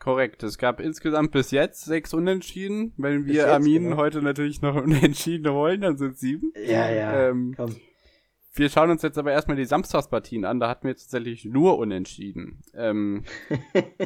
[0.00, 0.42] Korrekt.
[0.42, 2.92] Es gab insgesamt bis jetzt sechs Unentschieden.
[2.98, 3.96] Wenn wir Armin genau.
[3.96, 6.52] heute natürlich noch Unentschieden wollen, dann sind sieben.
[6.56, 7.28] Ja, ja.
[7.28, 7.74] Ähm, komm.
[8.56, 10.60] Wir schauen uns jetzt aber erstmal die Samstagspartien an.
[10.60, 12.62] Da hatten wir jetzt tatsächlich nur Unentschieden.
[12.74, 13.24] Ähm,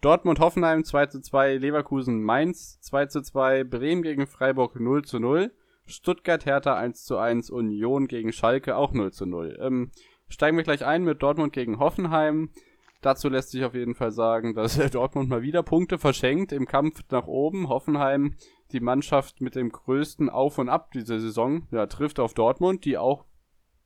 [0.00, 5.18] Dortmund Hoffenheim 2 zu 2, Leverkusen Mainz 2 zu 2, Bremen gegen Freiburg 0 zu
[5.18, 5.52] 0,
[5.86, 9.58] Stuttgart Hertha 1 zu 1, Union gegen Schalke auch 0 zu 0.
[9.60, 9.90] Ähm,
[10.28, 12.50] steigen wir gleich ein mit Dortmund gegen Hoffenheim.
[13.00, 17.00] Dazu lässt sich auf jeden Fall sagen, dass Dortmund mal wieder Punkte verschenkt im Kampf
[17.10, 17.68] nach oben.
[17.68, 18.34] Hoffenheim,
[18.72, 22.98] die Mannschaft mit dem größten Auf und Ab dieser Saison, ja, trifft auf Dortmund, die
[22.98, 23.24] auch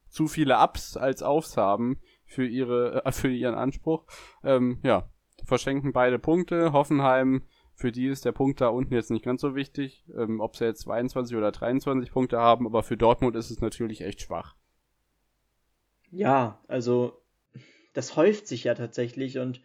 [0.09, 4.07] zu viele Ups als Aufs haben für ihre, für ihren Anspruch.
[4.43, 5.09] Ähm, ja,
[5.47, 6.73] verschenken beide Punkte.
[6.73, 7.43] Hoffenheim,
[7.75, 10.67] für die ist der Punkt da unten jetzt nicht ganz so wichtig, ähm, ob sie
[10.67, 14.55] jetzt 22 oder 23 Punkte haben, aber für Dortmund ist es natürlich echt schwach.
[16.11, 17.23] Ja, also
[17.93, 19.63] das häuft sich ja tatsächlich und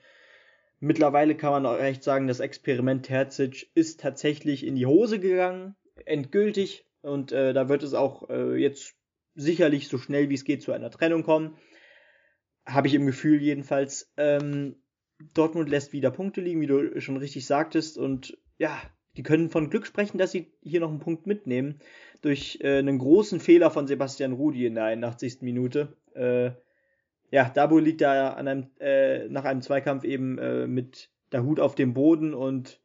[0.80, 5.76] mittlerweile kann man auch echt sagen, das Experiment Terzic ist tatsächlich in die Hose gegangen,
[6.06, 8.96] endgültig und äh, da wird es auch äh, jetzt
[9.36, 11.58] sicherlich so schnell wie es geht zu einer Trennung kommen.
[12.66, 14.12] Habe ich im Gefühl jedenfalls.
[14.18, 14.78] Ähm,
[15.34, 17.98] Dortmund lässt wieder Punkte liegen, wie du schon richtig sagtest.
[17.98, 18.82] Und ja,
[19.18, 21.80] die können von Glück sprechen, dass sie hier noch einen Punkt mitnehmen.
[22.22, 25.42] Durch äh, einen großen Fehler von Sebastian Rudi in der 81.
[25.42, 25.96] Minute.
[26.14, 26.52] Äh,
[27.32, 31.60] ja, Dabo liegt da an einem, äh, nach einem Zweikampf eben äh, mit der Hut
[31.60, 32.80] auf dem Boden und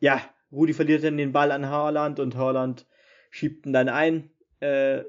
[0.00, 0.22] ja,
[0.52, 2.86] Rudi verliert dann den Ball an Haaland und Haaland
[3.30, 4.30] schiebt ihn dann ein.
[4.60, 5.04] Äh,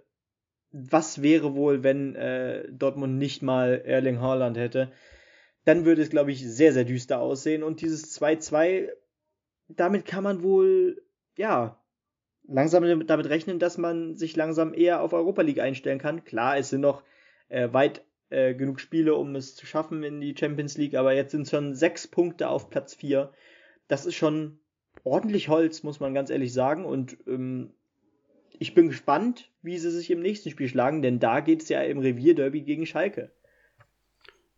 [0.72, 4.92] was wäre wohl, wenn äh, Dortmund nicht mal Erling Haaland hätte?
[5.66, 7.64] Dann würde es, glaube ich, sehr, sehr düster aussehen.
[7.64, 8.90] Und dieses 2-2,
[9.68, 11.04] damit kann man wohl,
[11.38, 11.82] ja,
[12.48, 16.24] langsam damit rechnen, dass man sich langsam eher auf Europa League einstellen kann.
[16.24, 17.04] Klar, es sind noch
[17.50, 21.32] äh, weit äh, genug Spiele, um es zu schaffen in die Champions League, aber jetzt
[21.32, 23.32] sind schon sechs Punkte auf Platz vier.
[23.88, 24.60] Das ist schon
[25.04, 26.86] ordentlich Holz, muss man ganz ehrlich sagen.
[26.86, 27.74] Und ähm,
[28.58, 31.82] ich bin gespannt, wie sie sich im nächsten Spiel schlagen, denn da geht es ja
[31.82, 33.32] im Revierderby gegen Schalke.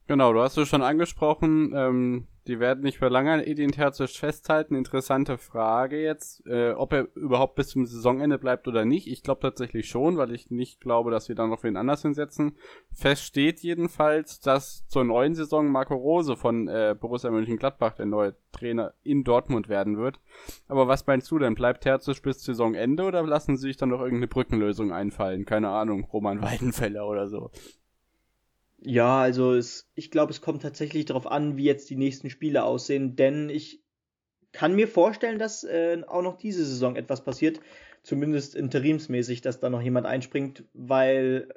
[0.08, 4.10] Genau, du hast es schon angesprochen, ähm, die werden nicht mehr lange an Edin Terzic
[4.10, 4.76] festhalten.
[4.76, 9.08] Interessante Frage jetzt, äh, ob er überhaupt bis zum Saisonende bleibt oder nicht.
[9.08, 12.58] Ich glaube tatsächlich schon, weil ich nicht glaube, dass wir da noch wen anders hinsetzen.
[12.92, 18.36] Fest steht jedenfalls, dass zur neuen Saison Marco Rose von äh, Borussia Mönchengladbach der neue
[18.52, 20.20] Trainer in Dortmund werden wird.
[20.68, 21.56] Aber was meinst du denn?
[21.56, 25.46] Bleibt Terzic bis Saisonende oder lassen sie sich dann noch irgendeine Brückenlösung einfallen?
[25.46, 27.52] Keine Ahnung, Roman Weidenfeller oder so.
[28.86, 32.64] Ja, also es, ich glaube, es kommt tatsächlich darauf an, wie jetzt die nächsten Spiele
[32.64, 33.82] aussehen, denn ich
[34.52, 37.62] kann mir vorstellen, dass äh, auch noch diese Saison etwas passiert,
[38.04, 41.48] zumindest interimsmäßig, dass da noch jemand einspringt, weil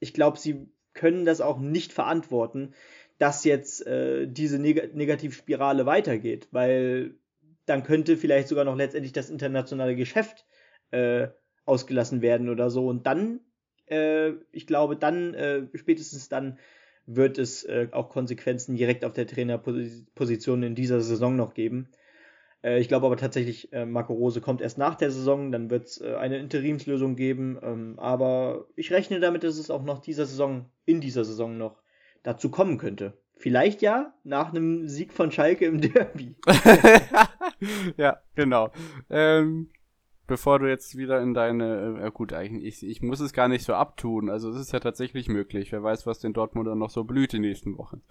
[0.00, 2.74] ich glaube, sie können das auch nicht verantworten,
[3.18, 7.14] dass jetzt äh, diese Neg Negativspirale weitergeht, weil
[7.66, 10.44] dann könnte vielleicht sogar noch letztendlich das internationale Geschäft
[10.90, 11.28] äh,
[11.64, 13.40] ausgelassen werden oder so und dann
[13.90, 16.58] äh, ich glaube, dann, äh, spätestens dann,
[17.08, 21.88] wird es äh, auch Konsequenzen direkt auf der Trainerposition in dieser Saison noch geben.
[22.62, 25.86] Äh, ich glaube aber tatsächlich, äh, Marco Rose kommt erst nach der Saison, dann wird
[25.86, 27.58] es äh, eine Interimslösung geben.
[27.62, 31.80] Ähm, aber ich rechne damit, dass es auch noch dieser Saison, in dieser Saison noch
[32.22, 33.16] dazu kommen könnte.
[33.36, 36.36] Vielleicht ja, nach einem Sieg von Schalke im Derby.
[37.96, 38.70] ja, genau.
[39.08, 39.70] Ähm,
[40.28, 43.64] bevor du jetzt wieder in deine, äh, gut, eigentlich, ich, ich muss es gar nicht
[43.64, 44.30] so abtun.
[44.30, 45.72] Also es ist ja tatsächlich möglich.
[45.72, 48.02] Wer weiß, was den Dortmunder noch so blüht die nächsten Wochen.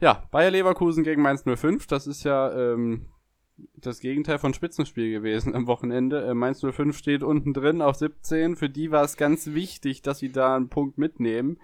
[0.00, 3.06] Ja, Bayer Leverkusen gegen Mainz 05, das ist ja ähm,
[3.76, 6.26] das Gegenteil von Spitzenspiel gewesen am Wochenende.
[6.26, 8.56] Äh, Mainz 05 steht unten drin auf 17.
[8.56, 11.60] Für die war es ganz wichtig, dass sie da einen Punkt mitnehmen,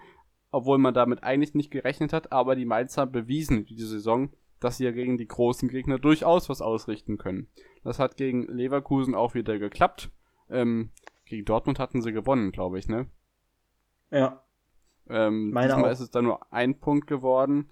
[0.51, 2.31] obwohl man damit eigentlich nicht gerechnet hat.
[2.31, 4.29] Aber die Mainzer bewiesen diese Saison,
[4.63, 7.47] dass sie ja gegen die großen Gegner durchaus was ausrichten können.
[7.83, 10.09] Das hat gegen Leverkusen auch wieder geklappt.
[10.49, 10.91] Ähm,
[11.25, 13.07] gegen Dortmund hatten sie gewonnen, glaube ich, ne?
[14.11, 14.41] Ja.
[15.09, 15.93] Ähm, Meine diesmal auch.
[15.93, 17.69] ist es dann nur ein Punkt geworden.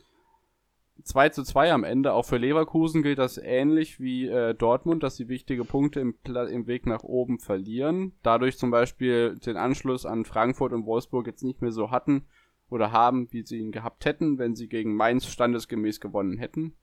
[1.04, 2.13] 2 zu 2 am Ende.
[2.13, 6.67] Auch für Leverkusen gilt das ähnlich wie äh, Dortmund, dass sie wichtige Punkte im, im
[6.67, 8.13] Weg nach oben verlieren.
[8.23, 12.27] Dadurch zum Beispiel den Anschluss an Frankfurt und Wolfsburg jetzt nicht mehr so hatten
[12.69, 16.75] oder haben, wie sie ihn gehabt hätten, wenn sie gegen Mainz standesgemäß gewonnen hätten.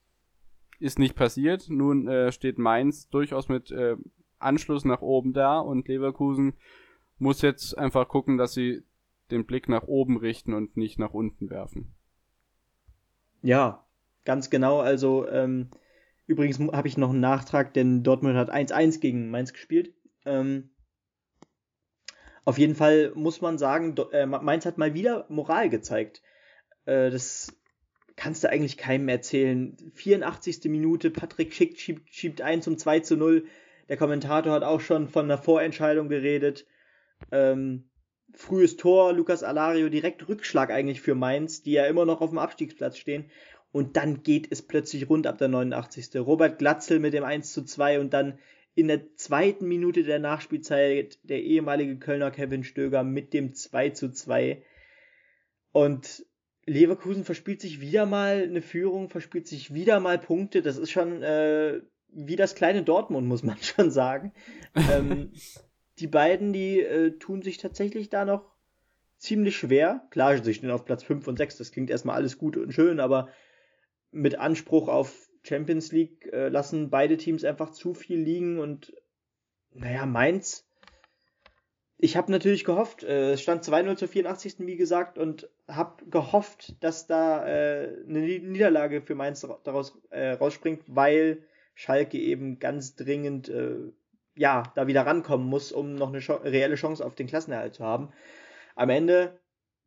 [0.78, 1.68] Ist nicht passiert.
[1.68, 3.96] Nun äh, steht Mainz durchaus mit äh,
[4.38, 6.54] Anschluss nach oben da und Leverkusen
[7.18, 8.84] muss jetzt einfach gucken, dass sie
[9.30, 11.94] den Blick nach oben richten und nicht nach unten werfen.
[13.42, 13.84] Ja,
[14.24, 14.80] ganz genau.
[14.80, 15.70] Also ähm,
[16.26, 19.94] übrigens habe ich noch einen Nachtrag, denn Dortmund hat 1-1 gegen Mainz gespielt.
[20.24, 20.70] Ähm,
[22.44, 26.22] auf jeden Fall muss man sagen, äh, Mainz hat mal wieder Moral gezeigt.
[26.86, 27.54] Äh, das
[28.18, 29.76] kannst du eigentlich keinem erzählen.
[29.94, 30.64] 84.
[30.64, 33.44] Minute, Patrick Schick schiebt, schiebt ein zum 2 zu 0.
[33.88, 36.66] Der Kommentator hat auch schon von einer Vorentscheidung geredet.
[37.30, 37.88] Ähm,
[38.34, 42.38] frühes Tor, Lukas Alario, direkt Rückschlag eigentlich für Mainz, die ja immer noch auf dem
[42.38, 43.30] Abstiegsplatz stehen.
[43.70, 46.16] Und dann geht es plötzlich rund ab der 89.
[46.16, 48.38] Robert Glatzel mit dem 1 zu 2 und dann
[48.74, 54.10] in der zweiten Minute der Nachspielzeit der ehemalige Kölner Kevin Stöger mit dem 2 zu
[54.10, 54.62] 2.
[55.70, 56.26] Und
[56.68, 60.62] Leverkusen verspielt sich wieder mal eine Führung, verspielt sich wieder mal Punkte.
[60.62, 64.32] Das ist schon äh, wie das kleine Dortmund, muss man schon sagen.
[64.74, 65.32] ähm,
[65.98, 68.54] die beiden, die äh, tun sich tatsächlich da noch
[69.16, 70.06] ziemlich schwer.
[70.10, 73.00] Klar, sie stehen auf Platz 5 und 6, das klingt erstmal alles gut und schön,
[73.00, 73.28] aber
[74.10, 78.94] mit Anspruch auf Champions League äh, lassen beide Teams einfach zu viel liegen und
[79.72, 80.67] naja, Mainz
[82.00, 84.54] ich habe natürlich gehofft, äh, es stand 2-0 zur 84.
[84.60, 90.84] wie gesagt und habe gehofft, dass da äh, eine Niederlage für Mainz daraus äh, rausspringt,
[90.86, 91.42] weil
[91.74, 93.76] Schalke eben ganz dringend äh,
[94.36, 98.10] ja da wieder rankommen muss, um noch eine reelle Chance auf den Klassenerhalt zu haben.
[98.76, 99.36] Am Ende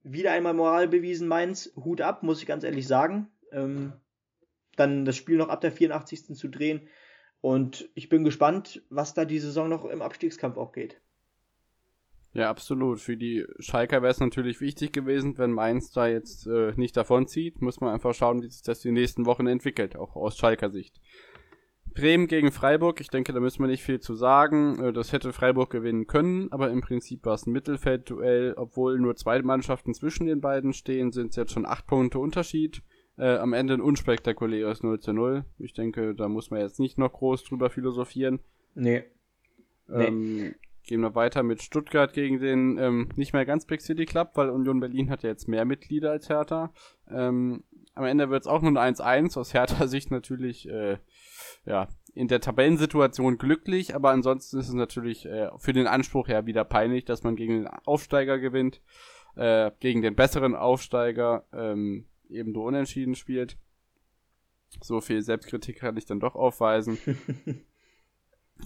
[0.04, 1.72] wieder einmal Moral bewiesen, Mainz.
[1.78, 3.30] Hut ab, muss ich ganz ehrlich sagen.
[3.54, 3.94] Ähm,
[4.76, 6.36] dann das Spiel noch ab der 84.
[6.36, 6.90] zu drehen.
[7.40, 11.00] Und ich bin gespannt, was da die Saison noch im Abstiegskampf auch geht.
[12.34, 13.00] Ja, absolut.
[13.00, 17.62] Für die Schalker wäre es natürlich wichtig gewesen, wenn Mainz da jetzt äh, nicht davonzieht.
[17.62, 21.02] Muss man einfach schauen, wie sich das die nächsten Wochen entwickelt, auch aus Schalker Sicht.
[21.94, 24.82] Bremen gegen Freiburg, ich denke, da müssen wir nicht viel zu sagen.
[24.82, 28.54] Äh, das hätte Freiburg gewinnen können, aber im Prinzip war es ein Mittelfeldduell.
[28.56, 32.82] Obwohl nur zwei Mannschaften zwischen den beiden stehen, sind es jetzt schon acht Punkte Unterschied.
[33.18, 35.44] Äh, am Ende ein unspektakuläres 0 zu 0.
[35.60, 38.40] Ich denke, da muss man jetzt nicht noch groß drüber philosophieren.
[38.74, 39.04] Nee.
[39.90, 40.56] Ähm, nee.
[40.92, 44.50] Gehen wir weiter mit Stuttgart gegen den ähm, nicht mehr ganz Big City Club, weil
[44.50, 46.74] Union Berlin hat ja jetzt mehr Mitglieder als Hertha.
[47.10, 50.98] Ähm, am Ende wird es auch nur ein 1-1, aus Hertha Sicht natürlich äh,
[51.66, 56.46] ja, in der Tabellensituation glücklich, aber ansonsten ist es natürlich äh, für den Anspruch ja
[56.46, 58.82] wieder peinlich, dass man gegen den Aufsteiger gewinnt,
[59.38, 63.58] äh, gegen den besseren Aufsteiger ähm, eben nur unentschieden spielt.
[64.82, 66.98] So viel Selbstkritik kann ich dann doch aufweisen.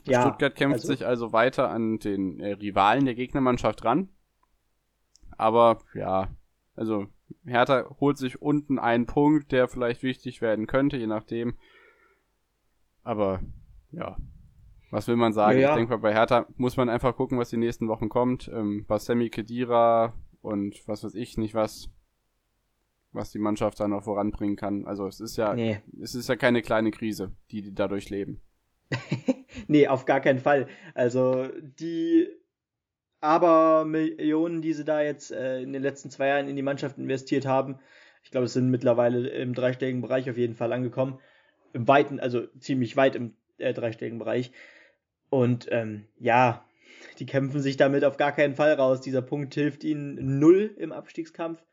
[0.05, 4.09] ja, Stuttgart kämpft also, sich also weiter an den äh, Rivalen der Gegnermannschaft ran.
[5.37, 6.29] Aber ja,
[6.75, 7.07] also
[7.45, 11.55] Hertha holt sich unten einen Punkt, der vielleicht wichtig werden könnte, je nachdem.
[13.03, 13.41] Aber
[13.91, 14.17] ja,
[14.91, 15.59] was will man sagen?
[15.59, 15.69] Ja, ja.
[15.71, 18.49] Ich denke mal, bei Hertha muss man einfach gucken, was die nächsten Wochen kommt.
[18.53, 21.89] Ähm, was Sammy Kedira und was weiß ich nicht was
[23.15, 24.85] was die Mannschaft da noch voranbringen kann.
[24.85, 25.79] Also es ist ja, nee.
[26.01, 28.41] es ist ja keine kleine Krise, die die dadurch leben.
[29.67, 30.67] nee, auf gar keinen Fall.
[30.93, 31.47] Also
[31.79, 32.27] die
[33.21, 36.97] aber Millionen, die sie da jetzt äh, in den letzten zwei Jahren in die Mannschaft
[36.97, 37.79] investiert haben,
[38.23, 41.19] ich glaube, es sind mittlerweile im dreistelligen Bereich auf jeden Fall angekommen.
[41.73, 44.51] Im weiten, also ziemlich weit im äh, dreistelligen Bereich.
[45.29, 46.65] Und ähm, ja,
[47.19, 49.01] die kämpfen sich damit auf gar keinen Fall raus.
[49.01, 51.63] Dieser Punkt hilft ihnen null im Abstiegskampf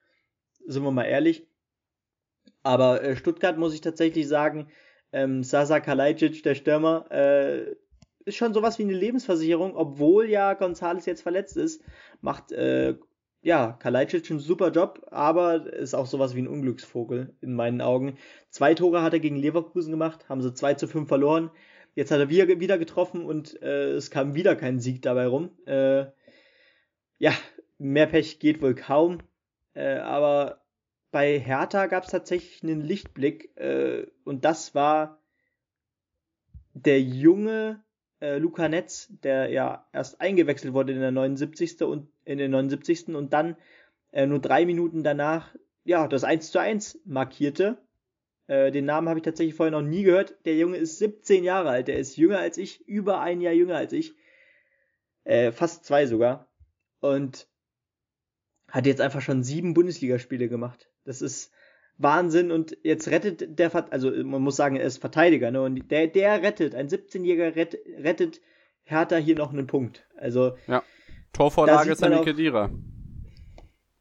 [0.67, 1.47] sind wir mal ehrlich.
[2.63, 4.69] Aber äh, Stuttgart muss ich tatsächlich sagen,
[5.13, 7.77] ähm, Sasa Kalajdzic, der Stürmer, äh,
[8.25, 11.83] ist schon sowas wie eine Lebensversicherung, obwohl ja Gonzales jetzt verletzt ist,
[12.21, 12.97] macht äh,
[13.43, 18.17] ja Kalajdzic einen super Job, aber ist auch sowas wie ein Unglücksvogel in meinen Augen.
[18.51, 21.51] Zwei Tore hat er gegen Leverkusen gemacht, haben sie 2 zu 5 verloren.
[21.95, 25.51] Jetzt hat er wieder, getroffen und äh, es kam wieder kein Sieg dabei rum.
[25.67, 26.07] Äh,
[27.19, 27.33] ja,
[27.79, 29.19] mehr Pech geht wohl kaum.
[29.75, 30.63] Äh, aber
[31.11, 35.21] bei Hertha gab es tatsächlich einen Lichtblick äh, und das war
[36.73, 37.83] der junge
[38.23, 41.83] äh, Luca Netz, der ja erst eingewechselt wurde in der 79.
[41.83, 43.09] und in den 79.
[43.09, 43.57] und dann
[44.13, 45.55] äh, nur drei Minuten danach
[45.85, 47.79] ja das 1 zu 1 markierte.
[48.47, 50.37] Äh, den Namen habe ich tatsächlich vorher noch nie gehört.
[50.45, 53.77] Der Junge ist 17 Jahre alt, der ist jünger als ich, über ein Jahr jünger
[53.77, 54.15] als ich.
[55.25, 56.49] Äh, fast zwei sogar.
[57.01, 57.49] Und
[58.69, 60.89] hat jetzt einfach schon sieben Bundesligaspiele gemacht.
[61.05, 61.53] Das ist
[62.03, 65.63] Wahnsinn und jetzt rettet der, also man muss sagen, er ist Verteidiger, ne?
[65.63, 68.41] Und der, der rettet, ein 17-Jähriger rettet, rettet
[68.85, 70.07] Hertha hier noch einen Punkt.
[70.17, 70.57] Also.
[70.67, 70.83] Ja.
[71.33, 72.71] Torvorlage ist eine Kedira.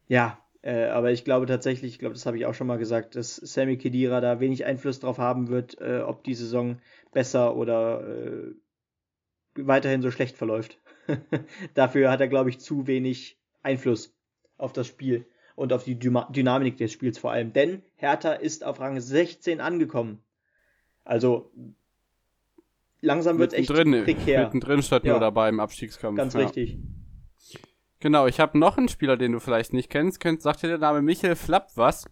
[0.06, 3.16] Ja, äh, aber ich glaube tatsächlich, ich glaube, das habe ich auch schon mal gesagt,
[3.16, 6.78] dass Sammy Kedira da wenig Einfluss drauf haben wird, äh, ob die Saison
[7.12, 8.54] besser oder äh,
[9.54, 10.78] weiterhin so schlecht verläuft.
[11.74, 14.14] Dafür hat er, glaube ich, zu wenig Einfluss
[14.58, 17.52] auf das Spiel und auf die Dynamik des Spiels vor allem.
[17.52, 20.22] Denn Hertha ist auf Rang 16 angekommen.
[21.04, 21.50] Also
[23.00, 24.44] langsam wird es echt drin, prekär.
[24.44, 25.12] Mittendrin statt ja.
[25.12, 26.16] nur dabei im Abstiegskampf.
[26.16, 26.40] Ganz ja.
[26.40, 26.78] richtig.
[28.00, 30.20] Genau, ich habe noch einen Spieler, den du vielleicht nicht kennst.
[30.20, 32.06] Könnt, sagt dir der Name Michael Flapp was?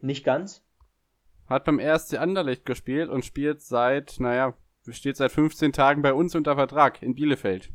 [0.00, 0.64] Nicht ganz.
[1.46, 4.54] Hat beim RSC Anderlecht gespielt und spielt seit, naja,
[4.90, 7.72] steht seit 15 Tagen bei uns unter Vertrag in Bielefeld.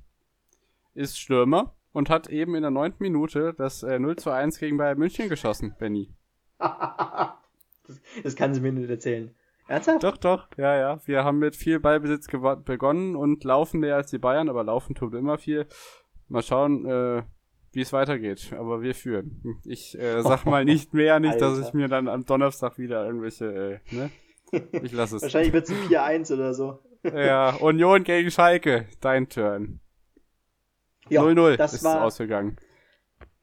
[0.93, 4.77] Ist Stürmer und hat eben in der neunten Minute das äh, 0 zu 1 gegen
[4.77, 6.10] Bayern München geschossen, Benny.
[6.60, 9.34] das, das kann sie mir nicht erzählen.
[9.67, 10.03] Ernsthaft?
[10.03, 10.99] Doch, doch, ja, ja.
[11.06, 15.13] Wir haben mit viel Ballbesitz begonnen und laufen mehr als die Bayern, aber laufen tut
[15.13, 15.68] immer viel.
[16.28, 17.24] Mal schauen, äh,
[17.72, 18.53] wie es weitergeht.
[18.57, 19.61] Aber wir führen.
[19.63, 23.82] Ich äh, sag mal nicht mehr, nicht, dass ich mir dann am Donnerstag wieder irgendwelche,
[23.89, 24.09] äh, ne?
[24.84, 25.22] Ich lasse es.
[25.22, 26.80] Wahrscheinlich wird es 4-1 oder so.
[27.03, 28.88] ja, Union gegen Schalke.
[28.99, 29.80] Dein Turn.
[31.10, 32.58] Ja, 0-0 das ist war, ausgegangen.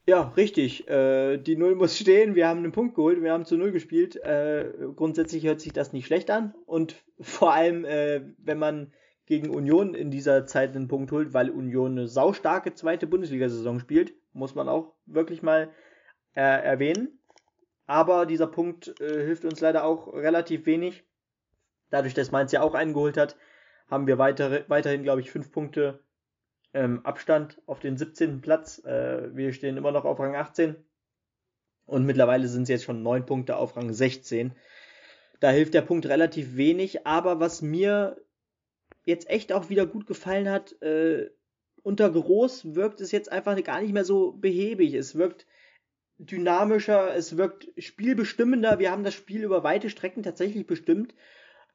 [0.07, 0.87] Ja, richtig.
[0.89, 2.35] Äh, die 0 muss stehen.
[2.35, 3.21] Wir haben einen Punkt geholt.
[3.21, 4.15] Wir haben zu 0 gespielt.
[4.15, 6.55] Äh, grundsätzlich hört sich das nicht schlecht an.
[6.65, 8.93] Und vor allem, äh, wenn man
[9.25, 14.13] gegen Union in dieser Zeit einen Punkt holt, weil Union eine saustarke zweite Bundesliga-Saison spielt,
[14.33, 15.69] muss man auch wirklich mal
[16.35, 17.19] äh, erwähnen.
[17.85, 21.03] Aber dieser Punkt äh, hilft uns leider auch relativ wenig.
[21.89, 23.37] Dadurch, dass Mainz ja auch einen geholt hat,
[23.89, 25.99] haben wir weitere, weiterhin, glaube ich, fünf Punkte
[26.73, 28.41] ähm, Abstand auf den 17.
[28.41, 28.83] Platz.
[28.85, 30.75] Äh, wir stehen immer noch auf Rang 18
[31.85, 34.53] und mittlerweile sind es jetzt schon 9 Punkte auf Rang 16.
[35.39, 38.17] Da hilft der Punkt relativ wenig, aber was mir
[39.03, 41.29] jetzt echt auch wieder gut gefallen hat, äh,
[41.83, 44.93] unter Groß wirkt es jetzt einfach gar nicht mehr so behäbig.
[44.93, 45.47] Es wirkt
[46.19, 48.77] dynamischer, es wirkt spielbestimmender.
[48.77, 51.15] Wir haben das Spiel über weite Strecken tatsächlich bestimmt,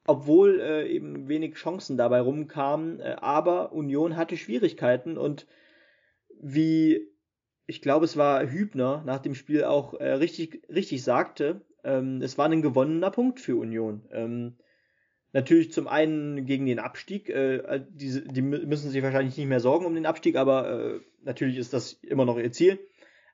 [0.07, 2.99] obwohl äh, eben wenig Chancen dabei rumkamen.
[2.99, 5.45] Äh, aber Union hatte Schwierigkeiten und
[6.39, 7.07] wie
[7.67, 12.37] ich glaube, es war Hübner nach dem Spiel auch äh, richtig, richtig sagte, ähm, es
[12.37, 14.07] war ein gewonnener Punkt für Union.
[14.11, 14.55] Ähm,
[15.33, 19.85] natürlich zum einen gegen den Abstieg, äh, die, die müssen sich wahrscheinlich nicht mehr sorgen
[19.85, 22.79] um den Abstieg, aber äh, natürlich ist das immer noch ihr Ziel.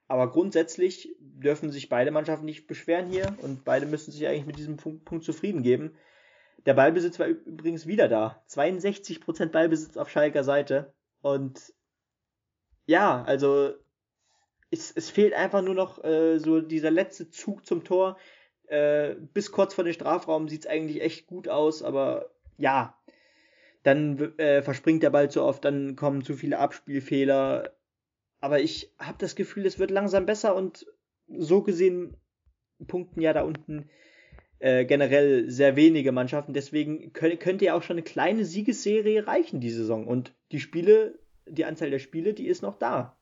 [0.08, 4.58] Aber grundsätzlich dürfen sich beide Mannschaften nicht beschweren hier und beide müssen sich eigentlich mit
[4.58, 5.92] diesem Punkt, Punkt zufrieden geben.
[6.66, 8.42] Der Ballbesitz war übrigens wieder da.
[8.50, 10.94] 62% Ballbesitz auf Schalker Seite.
[11.22, 11.74] Und
[12.86, 13.74] ja, also
[14.72, 18.18] es, es fehlt einfach nur noch äh, so dieser letzte Zug zum Tor.
[18.68, 22.98] Äh, bis kurz vor den Strafraum sieht es eigentlich echt gut aus, aber ja,
[23.84, 27.74] dann äh, verspringt der Ball zu oft, dann kommen zu viele Abspielfehler.
[28.40, 30.86] Aber ich habe das Gefühl, es wird langsam besser und
[31.28, 32.18] so gesehen
[32.88, 33.90] punkten ja da unten
[34.64, 36.54] äh, generell sehr wenige Mannschaften.
[36.54, 40.08] Deswegen könnt, könnte ja auch schon eine kleine Siegesserie reichen die Saison.
[40.08, 43.18] Und die Spiele, die Anzahl der Spiele, die ist noch da.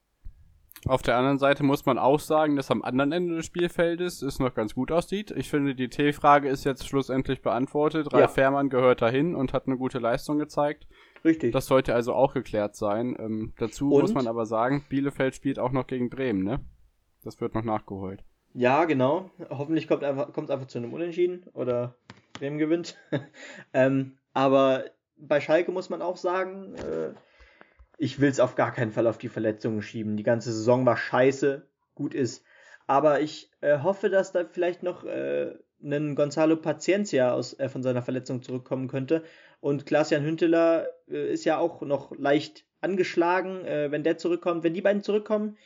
[0.85, 4.37] Auf der anderen Seite muss man auch sagen, dass am anderen Ende des Spielfeldes es
[4.37, 5.31] noch ganz gut aussieht.
[5.31, 8.13] Ich finde, die T-Frage ist jetzt schlussendlich beantwortet.
[8.13, 8.27] Ralf ja.
[8.27, 10.87] Fährmann gehört dahin und hat eine gute Leistung gezeigt.
[11.25, 11.53] Richtig.
[11.53, 13.15] Das sollte also auch geklärt sein.
[13.19, 14.01] Ähm, dazu Und?
[14.01, 16.59] muss man aber sagen, Bielefeld spielt auch noch gegen Bremen, ne?
[17.23, 18.23] Das wird noch nachgeholt.
[18.53, 19.29] Ja, genau.
[19.49, 21.95] Hoffentlich kommt einfach, kommt einfach zu einem Unentschieden oder
[22.33, 22.97] Bremen gewinnt.
[23.73, 24.85] ähm, aber
[25.17, 27.13] bei Schalke muss man auch sagen, äh,
[27.97, 30.17] ich will es auf gar keinen Fall auf die Verletzungen schieben.
[30.17, 32.43] Die ganze Saison war scheiße, gut ist.
[32.87, 37.83] Aber ich äh, hoffe, dass da vielleicht noch äh, ein Gonzalo Paciencia aus, äh, von
[37.83, 39.23] seiner Verletzung zurückkommen könnte.
[39.59, 43.65] Und Klaas-Jan Hünteler äh, ist ja auch noch leicht angeschlagen.
[43.65, 45.57] Äh, wenn der zurückkommt, wenn die beiden zurückkommen,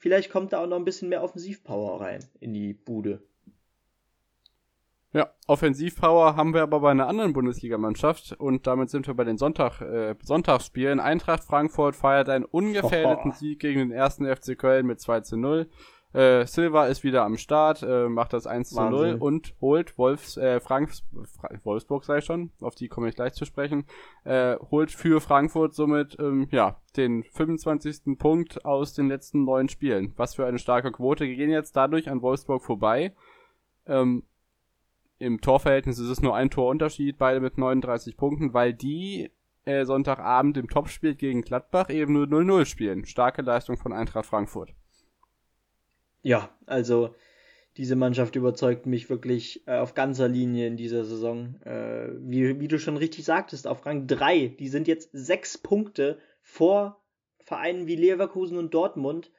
[0.00, 3.22] vielleicht kommt da auch noch ein bisschen mehr Offensivpower rein in die Bude.
[5.12, 9.38] Ja, Offensivpower haben wir aber bei einer anderen Bundesligamannschaft und damit sind wir bei den
[9.38, 11.00] Sonntag, äh, Sonntagsspielen.
[11.00, 13.36] Eintracht Frankfurt feiert einen ungefährdeten oh.
[13.36, 15.68] Sieg gegen den ersten FC Köln mit 2 zu 0.
[16.12, 20.36] Äh, Silva ist wieder am Start, äh, macht das 1 zu 0 und holt Wolfs,
[20.36, 21.04] äh, Franks,
[21.36, 23.84] Fra Wolfsburg sei schon, auf die komme ich gleich zu sprechen,
[24.24, 28.18] äh, holt für Frankfurt somit, ähm, ja, den 25.
[28.18, 30.12] Punkt aus den letzten neun Spielen.
[30.16, 31.26] Was für eine starke Quote.
[31.26, 33.14] Wir gehen jetzt dadurch an Wolfsburg vorbei.
[33.86, 34.24] Ähm,
[35.18, 39.30] Im Torverhältnis ist es nur ein Torunterschied, beide mit 39 Punkten, weil die
[39.64, 43.04] äh, Sonntagabend im Topspiel gegen Gladbach eben nur 0-0 spielen.
[43.04, 44.74] Starke Leistung von Eintracht Frankfurt
[46.22, 47.14] ja, also
[47.76, 51.60] diese Mannschaft überzeugt mich wirklich äh, auf ganzer Linie in dieser Saison.
[51.62, 56.18] Äh, wie, wie du schon richtig sagtest, auf Rang 3, die sind jetzt sechs Punkte
[56.42, 57.00] vor
[57.38, 59.30] Vereinen wie Leverkusen und Dortmund.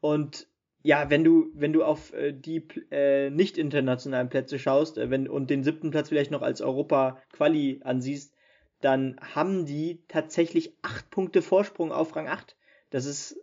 [0.00, 0.48] Und
[0.82, 5.28] ja, wenn du, wenn du auf äh, die äh, nicht internationalen Plätze schaust äh, wenn,
[5.28, 8.34] und den siebten Platz vielleicht noch als Europa-Quali ansiehst,
[8.80, 12.56] dann haben die tatsächlich acht Punkte Vorsprung auf Rang 8.
[12.90, 13.40] Das ist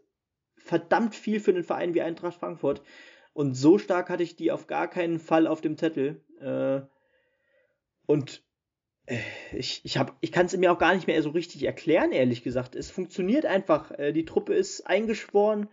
[0.69, 2.83] verdammt viel für einen Verein wie Eintracht Frankfurt.
[3.33, 6.21] Und so stark hatte ich die auf gar keinen Fall auf dem Zettel.
[6.39, 6.81] Äh,
[8.05, 8.43] und
[9.07, 9.17] äh,
[9.51, 12.75] ich, ich, ich kann es mir auch gar nicht mehr so richtig erklären, ehrlich gesagt.
[12.75, 13.91] Es funktioniert einfach.
[13.97, 15.69] Äh, die Truppe ist eingeschworen.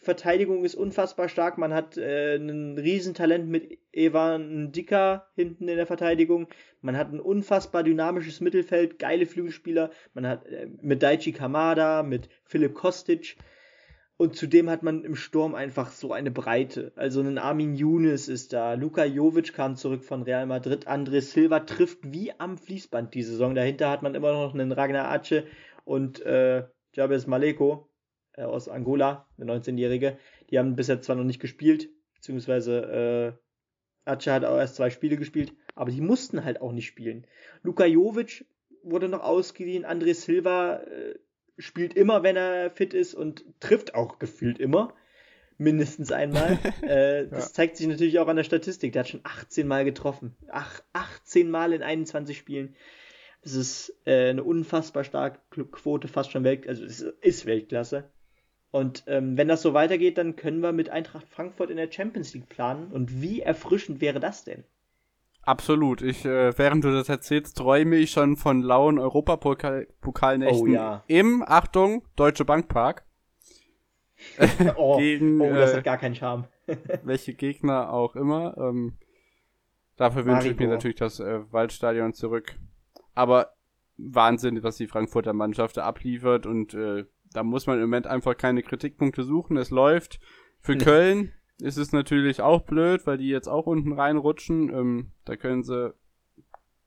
[0.00, 1.56] Die Verteidigung ist unfassbar stark.
[1.56, 6.48] Man hat ein Riesentalent mit Evan Dicker hinten in der Verteidigung.
[6.80, 9.90] Man hat ein unfassbar dynamisches Mittelfeld, geile Flügelspieler.
[10.14, 10.46] Man hat
[10.80, 13.36] mit Daichi Kamada, mit Philipp Kostic.
[14.20, 16.92] Und zudem hat man im Sturm einfach so eine Breite.
[16.94, 21.60] Also ein Armin Younes ist da, Luka Jovic kam zurück von Real Madrid, André Silva
[21.60, 23.54] trifft wie am Fließband die Saison.
[23.54, 25.44] Dahinter hat man immer noch einen Ragnar Ace
[25.84, 27.88] und äh, Jabez Maleko
[28.34, 30.18] äh, aus Angola, der 19-Jährige.
[30.50, 33.38] Die haben bisher zwar noch nicht gespielt, beziehungsweise
[34.04, 37.26] äh, Ace hat auch erst zwei Spiele gespielt, aber die mussten halt auch nicht spielen.
[37.62, 38.44] Luka Jovic
[38.82, 41.14] wurde noch ausgeliehen, André Silva äh,
[41.60, 44.94] spielt immer, wenn er fit ist und trifft auch gefühlt immer.
[45.58, 46.58] Mindestens einmal.
[46.82, 47.52] äh, das ja.
[47.52, 48.92] zeigt sich natürlich auch an der Statistik.
[48.92, 50.34] Der hat schon 18 Mal getroffen.
[50.50, 52.74] Ach, 18 Mal in 21 Spielen.
[53.42, 58.10] Das ist äh, eine unfassbar starke Quote, fast schon Welt, also es ist Weltklasse.
[58.70, 62.34] Und ähm, wenn das so weitergeht, dann können wir mit Eintracht Frankfurt in der Champions
[62.34, 62.92] League planen.
[62.92, 64.64] Und wie erfrischend wäre das denn?
[65.42, 66.02] Absolut.
[66.02, 71.04] Ich, äh, während du das erzählst, träume ich schon von lauen Europapokalnächten Oh ja.
[71.06, 73.04] im, Achtung, Deutsche Bankpark.
[74.76, 76.46] oh, Gegen, oh, das äh, hat gar keinen Charme.
[77.04, 78.56] welche Gegner auch immer.
[78.58, 78.98] Ähm,
[79.96, 82.56] dafür wünsche ich mir natürlich das äh, Waldstadion zurück.
[83.14, 83.54] Aber
[83.96, 88.36] Wahnsinn, was die Frankfurter Mannschaft da abliefert und äh, da muss man im Moment einfach
[88.36, 89.56] keine Kritikpunkte suchen.
[89.56, 90.20] Es läuft.
[90.60, 90.76] Für.
[90.76, 94.72] Köln ist es natürlich auch blöd, weil die jetzt auch unten reinrutschen.
[94.72, 95.94] Ähm, da können sie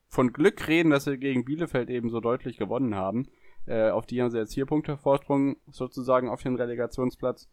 [0.07, 3.27] von Glück reden, dass sie gegen Bielefeld eben so deutlich gewonnen haben.
[3.65, 7.49] Äh, auf die haben sie jetzt vier Punkte Vorsprung sozusagen auf den Relegationsplatz.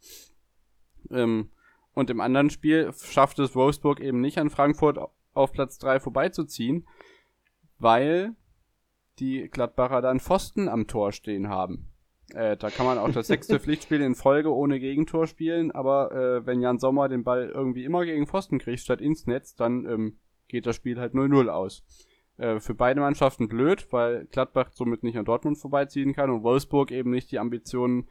[1.11, 1.51] Ähm,
[1.95, 4.99] und im anderen Spiel schafft es Wolfsburg eben nicht an Frankfurt
[5.33, 6.87] auf Platz 3 vorbeizuziehen,
[7.79, 8.35] weil
[9.19, 11.90] die Gladbacher dann Pfosten am Tor stehen haben.
[12.35, 16.47] Äh, da kann man auch das sechste Pflichtspiel in Folge ohne Gegentor spielen, aber äh,
[16.47, 20.19] wenn Jan Sommer den Ball irgendwie immer gegen Pfosten kriegt statt ins Netz, dann ähm,
[20.49, 21.85] geht das Spiel halt 0-0 aus.
[22.37, 26.91] Äh, für beide Mannschaften blöd, weil Gladbach somit nicht an Dortmund vorbeiziehen kann und Wolfsburg
[26.91, 28.09] eben nicht die Ambitionen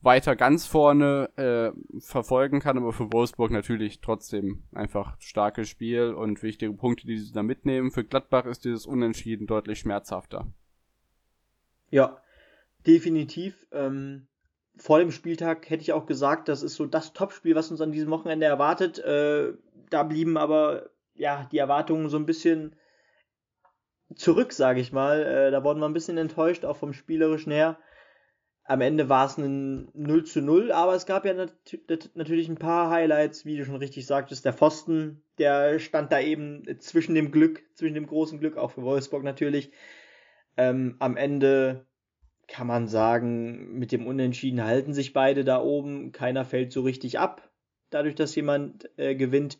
[0.00, 6.42] weiter ganz vorne äh, verfolgen kann, aber für Wolfsburg natürlich trotzdem einfach starkes Spiel und
[6.42, 7.90] wichtige Punkte, die sie da mitnehmen.
[7.90, 10.46] Für Gladbach ist dieses Unentschieden deutlich schmerzhafter.
[11.90, 12.20] Ja,
[12.88, 13.66] definitiv.
[13.70, 14.26] Ähm,
[14.76, 17.92] vor dem Spieltag hätte ich auch gesagt, das ist so das Topspiel, was uns an
[17.92, 18.98] diesem Wochenende erwartet.
[18.98, 19.52] Äh,
[19.90, 22.76] da blieben aber ja die Erwartungen so ein bisschen
[24.14, 25.22] zurück, sage ich mal.
[25.22, 27.78] Äh, da wurden wir ein bisschen enttäuscht, auch vom spielerischen her.
[28.64, 31.54] Am Ende war es ein 0 zu 0, aber es gab ja nat
[31.88, 34.44] nat natürlich ein paar Highlights, wie du schon richtig sagtest.
[34.44, 38.82] Der Pfosten, der stand da eben zwischen dem Glück, zwischen dem großen Glück, auch für
[38.82, 39.72] Wolfsburg natürlich.
[40.58, 41.87] Ähm, am Ende
[42.48, 46.12] kann man sagen, mit dem Unentschieden halten sich beide da oben.
[46.12, 47.50] Keiner fällt so richtig ab,
[47.90, 49.58] dadurch, dass jemand äh, gewinnt.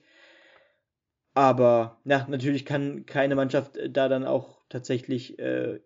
[1.34, 5.80] Aber ja, natürlich kann keine Mannschaft äh, da dann auch tatsächlich äh,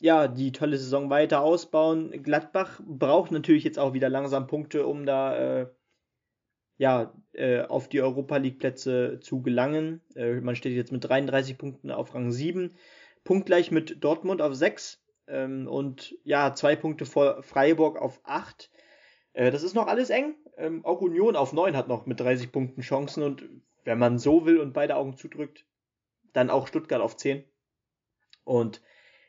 [0.00, 2.22] ja, die tolle Saison weiter ausbauen.
[2.22, 5.66] Gladbach braucht natürlich jetzt auch wieder langsam Punkte, um da äh,
[6.76, 10.02] ja, äh, auf die Europa League Plätze zu gelangen.
[10.14, 12.76] Äh, man steht jetzt mit 33 Punkten auf Rang 7,
[13.24, 18.70] punktgleich mit Dortmund auf 6 ähm, und ja, zwei Punkte vor Freiburg auf 8.
[19.32, 20.34] Äh, das ist noch alles eng.
[20.56, 23.48] Ähm, auch Union auf 9 hat noch mit 30 Punkten Chancen und
[23.84, 25.64] wenn man so will und beide Augen zudrückt,
[26.32, 27.44] dann auch Stuttgart auf 10.
[28.44, 28.82] Und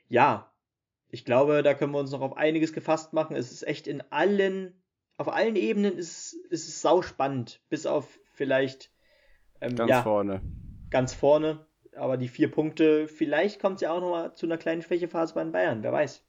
[0.08, 0.52] ja,
[1.10, 3.36] ich glaube, da können wir uns noch auf einiges gefasst machen.
[3.36, 4.82] Es ist echt in allen,
[5.18, 7.62] auf allen Ebenen ist, ist es sau spannend.
[7.70, 8.92] Bis auf vielleicht
[9.62, 10.42] ähm, Ganz ja, vorne.
[10.90, 11.66] ganz vorne.
[12.00, 15.44] Aber die vier Punkte, vielleicht kommt es ja auch nochmal zu einer kleinen Schwächephase bei
[15.44, 16.24] den Bayern, wer weiß.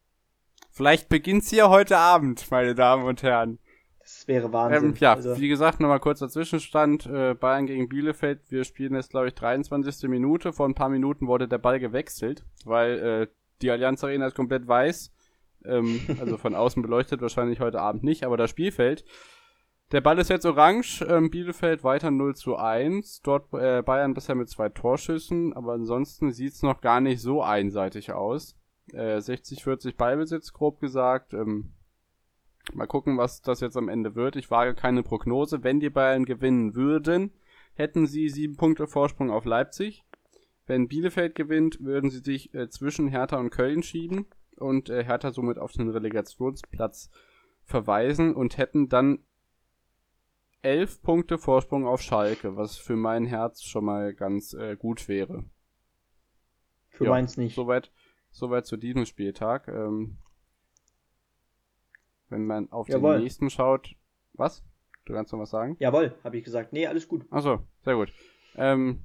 [0.70, 3.58] Vielleicht beginnt's hier heute Abend, meine Damen und Herren.
[4.00, 4.90] Das wäre Wahnsinn.
[4.90, 7.06] Ähm, ja, also, wie gesagt, nochmal kurzer Zwischenstand.
[7.06, 8.40] Äh, Bayern gegen Bielefeld.
[8.50, 10.08] Wir spielen jetzt, glaube ich, 23.
[10.08, 10.52] Minute.
[10.52, 13.26] Vor ein paar Minuten wurde der Ball gewechselt, weil äh,
[13.62, 15.12] die Allianz Arena ist komplett weiß.
[15.64, 19.04] Ähm, also von außen beleuchtet wahrscheinlich heute Abend nicht, aber das Spielfeld.
[19.92, 21.02] Der Ball ist jetzt orange.
[21.08, 23.22] Ähm, Bielefeld weiter 0 zu 1.
[23.22, 28.12] Dort äh, Bayern bisher mit zwei Torschüssen, aber ansonsten sieht's noch gar nicht so einseitig
[28.12, 28.56] aus.
[28.92, 31.34] Äh, 60-40 Ballbesitz, grob gesagt.
[31.34, 31.72] Ähm,
[32.74, 34.36] Mal gucken, was das jetzt am Ende wird.
[34.36, 35.64] Ich wage keine Prognose.
[35.64, 37.32] Wenn die Bayern gewinnen würden,
[37.74, 40.04] hätten sie sieben Punkte Vorsprung auf Leipzig.
[40.66, 44.26] Wenn Bielefeld gewinnt, würden sie sich äh, zwischen Hertha und Köln schieben
[44.56, 47.10] und äh, Hertha somit auf den Relegationsplatz
[47.64, 49.20] verweisen und hätten dann
[50.62, 55.44] elf Punkte Vorsprung auf Schalke, was für mein Herz schon mal ganz äh, gut wäre.
[56.88, 57.54] für ja, meins nicht.
[57.54, 57.90] Soweit,
[58.30, 59.68] soweit zu diesem Spieltag.
[59.68, 60.18] Ähm,
[62.28, 63.14] wenn man auf Jawohl.
[63.14, 63.96] den nächsten schaut.
[64.34, 64.64] Was?
[65.04, 65.76] Du kannst noch was sagen?
[65.80, 66.72] Jawohl, habe ich gesagt.
[66.72, 67.26] Nee, alles gut.
[67.30, 68.12] Achso, sehr gut.
[68.54, 69.04] Ähm,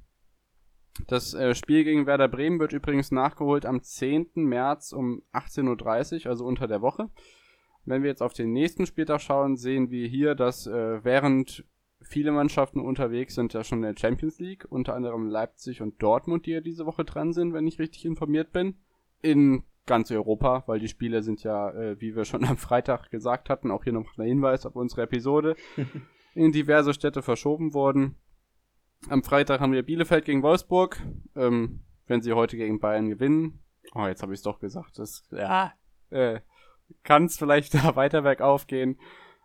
[1.08, 4.30] das äh, Spiel gegen Werder Bremen wird übrigens nachgeholt am 10.
[4.34, 7.10] März um 18.30 Uhr, also unter der Woche.
[7.86, 11.64] Wenn wir jetzt auf den nächsten Spieltag schauen, sehen wir hier, dass äh, während
[12.02, 16.46] viele Mannschaften unterwegs sind, ja schon in der Champions League, unter anderem Leipzig und Dortmund,
[16.46, 18.76] die ja diese Woche dran sind, wenn ich richtig informiert bin,
[19.22, 23.48] in ganz Europa, weil die Spiele sind ja, äh, wie wir schon am Freitag gesagt
[23.48, 25.56] hatten, auch hier noch ein Hinweis auf unsere Episode,
[26.34, 28.16] in diverse Städte verschoben worden.
[29.08, 31.00] Am Freitag haben wir Bielefeld gegen Wolfsburg.
[31.36, 33.60] Ähm, wenn sie heute gegen Bayern gewinnen,
[33.94, 35.72] oh, jetzt habe ich es doch gesagt, das, ja,
[36.10, 36.40] äh,
[37.02, 38.98] kann es vielleicht da weiter bergauf gehen.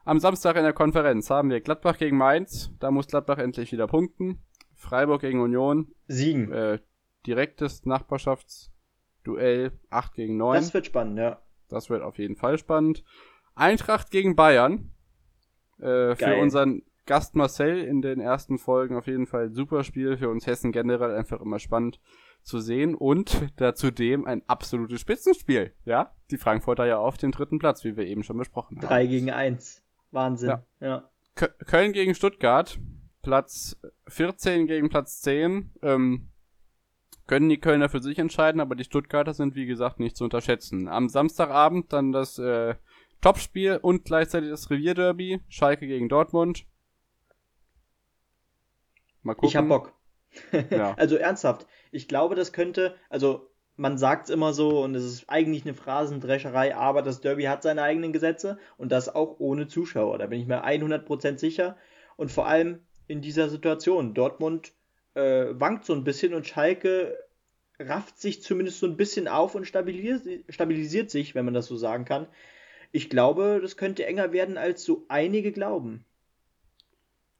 [0.04, 2.72] Am Samstag in der Konferenz haben wir Gladbach gegen Mainz.
[2.80, 4.44] Da muss Gladbach endlich wieder punkten.
[4.74, 5.94] Freiburg gegen Union.
[6.08, 6.52] Siegen.
[6.52, 6.80] Äh,
[7.28, 10.56] direktes Nachbarschaftsduell 8 gegen 9.
[10.56, 11.39] Das wird spannend, ja.
[11.70, 13.04] Das wird auf jeden Fall spannend.
[13.54, 14.92] Eintracht gegen Bayern.
[15.80, 20.18] Äh, für unseren Gast Marcel in den ersten Folgen auf jeden Fall super Spiel.
[20.18, 22.00] Für uns Hessen generell einfach immer spannend
[22.44, 22.96] zu sehen.
[22.96, 25.74] Und dazudem ein absolutes Spitzenspiel.
[25.86, 28.88] Ja, die Frankfurter ja auf den dritten Platz, wie wir eben schon besprochen haben.
[28.88, 29.84] Drei gegen eins.
[30.12, 30.50] Wahnsinn.
[30.50, 30.64] Ja.
[30.80, 31.10] ja.
[31.36, 32.80] Köln gegen Stuttgart.
[33.22, 35.72] Platz 14 gegen Platz 10.
[35.82, 36.30] Ähm,
[37.28, 40.88] können die Kölner für sich entscheiden, aber die Stuttgarter sind wie gesagt nicht zu unterschätzen.
[40.88, 42.76] Am Samstagabend dann das äh,
[43.22, 45.39] Topspiel und gleichzeitig das Revierderby.
[45.48, 46.66] Schalke gegen Dortmund.
[49.22, 49.50] Mal gucken.
[49.50, 49.94] Ich hab Bock.
[50.70, 50.94] Ja.
[50.98, 55.30] also ernsthaft, ich glaube, das könnte, also man sagt es immer so und es ist
[55.30, 60.18] eigentlich eine Phrasendrescherei, aber das Derby hat seine eigenen Gesetze und das auch ohne Zuschauer.
[60.18, 61.78] Da bin ich mir 100% sicher.
[62.16, 64.14] Und vor allem in dieser Situation.
[64.14, 64.74] Dortmund
[65.16, 67.18] äh, wankt so ein bisschen und Schalke
[67.80, 71.76] rafft sich zumindest so ein bisschen auf und stabilisiert, stabilisiert sich, wenn man das so
[71.76, 72.28] sagen kann.
[72.92, 76.06] Ich glaube, das könnte enger werden, als so einige glauben.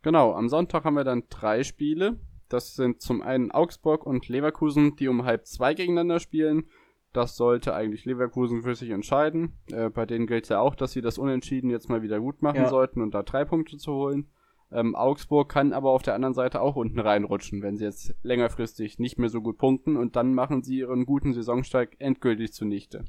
[0.02, 2.20] Genau, am Sonntag haben wir dann drei Spiele.
[2.52, 6.66] Das sind zum einen Augsburg und Leverkusen, die um halb zwei gegeneinander spielen.
[7.14, 9.58] Das sollte eigentlich Leverkusen für sich entscheiden.
[9.72, 12.64] Äh, bei denen gilt ja auch, dass sie das Unentschieden jetzt mal wieder gut machen
[12.64, 12.68] ja.
[12.68, 14.30] sollten und da drei Punkte zu holen.
[14.70, 19.00] Ähm, Augsburg kann aber auf der anderen Seite auch unten reinrutschen, wenn sie jetzt längerfristig
[19.00, 23.06] nicht mehr so gut punkten und dann machen sie ihren guten Saisonsteig endgültig zunichte.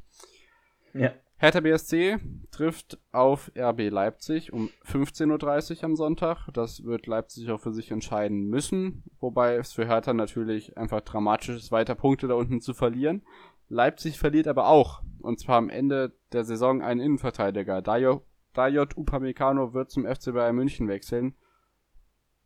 [0.95, 1.12] Ja.
[1.43, 2.20] Hertha BSC
[2.53, 6.47] trifft auf RB Leipzig um 15.30 Uhr am Sonntag.
[6.53, 11.57] Das wird Leipzig auch für sich entscheiden müssen, wobei es für Hertha natürlich einfach dramatisch
[11.57, 13.22] ist, weiter Punkte da unten zu verlieren.
[13.68, 17.82] Leipzig verliert aber auch, und zwar am Ende der Saison einen Innenverteidiger.
[17.82, 21.34] Dayot Upamecano wird zum FC Bayern München wechseln.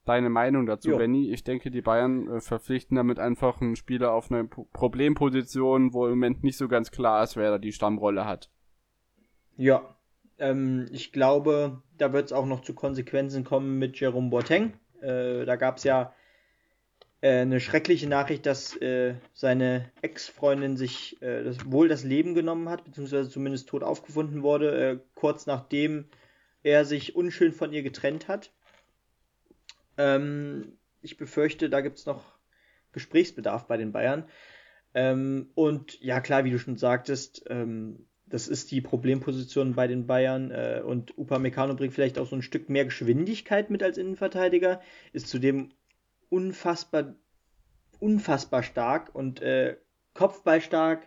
[0.06, 0.96] Deine Meinung dazu, jo.
[0.96, 1.30] Benny?
[1.30, 6.12] Ich denke, die Bayern äh, verpflichten damit einfach einen Spieler auf eine Problemposition, wo im
[6.12, 8.50] Moment nicht so ganz klar ist, wer da die Stammrolle hat.
[9.56, 9.96] Ja,
[10.38, 14.74] ähm, ich glaube, da wird es auch noch zu Konsequenzen kommen mit Jerome Boateng.
[15.00, 16.14] Äh, da gab es ja
[17.22, 22.68] äh, eine schreckliche Nachricht, dass äh, seine Ex-Freundin sich äh, das, wohl das Leben genommen
[22.68, 26.06] hat, beziehungsweise zumindest tot aufgefunden wurde, äh, kurz nachdem
[26.62, 28.52] er sich unschön von ihr getrennt hat.
[29.96, 32.36] Ähm, ich befürchte, da gibt es noch
[32.92, 34.28] Gesprächsbedarf bei den Bayern.
[34.92, 40.06] Ähm, und ja, klar, wie du schon sagtest, ähm, das ist die Problemposition bei den
[40.06, 44.80] Bayern äh, und Upamecano bringt vielleicht auch so ein Stück mehr Geschwindigkeit mit als Innenverteidiger,
[45.12, 45.70] ist zudem
[46.28, 47.14] unfassbar,
[48.00, 49.76] unfassbar stark und äh,
[50.14, 51.06] Kopfballstark,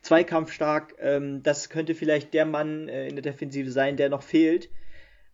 [0.00, 0.94] Zweikampfstark.
[0.98, 4.70] Ähm, das könnte vielleicht der Mann äh, in der Defensive sein, der noch fehlt.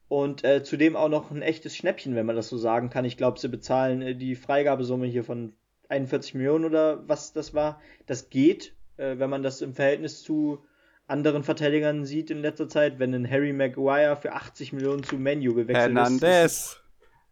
[0.09, 3.04] Und äh, zudem auch noch ein echtes Schnäppchen, wenn man das so sagen kann.
[3.04, 5.52] Ich glaube, sie bezahlen äh, die Freigabesumme hier von
[5.88, 7.80] 41 Millionen oder was das war.
[8.06, 10.64] Das geht äh, wenn man das im Verhältnis zu
[11.07, 15.55] anderen Verteidigern sieht in letzter Zeit, wenn ein Harry Maguire für 80 Millionen zu Menu
[15.55, 16.44] gewechselt Hernandez.
[16.44, 16.84] ist.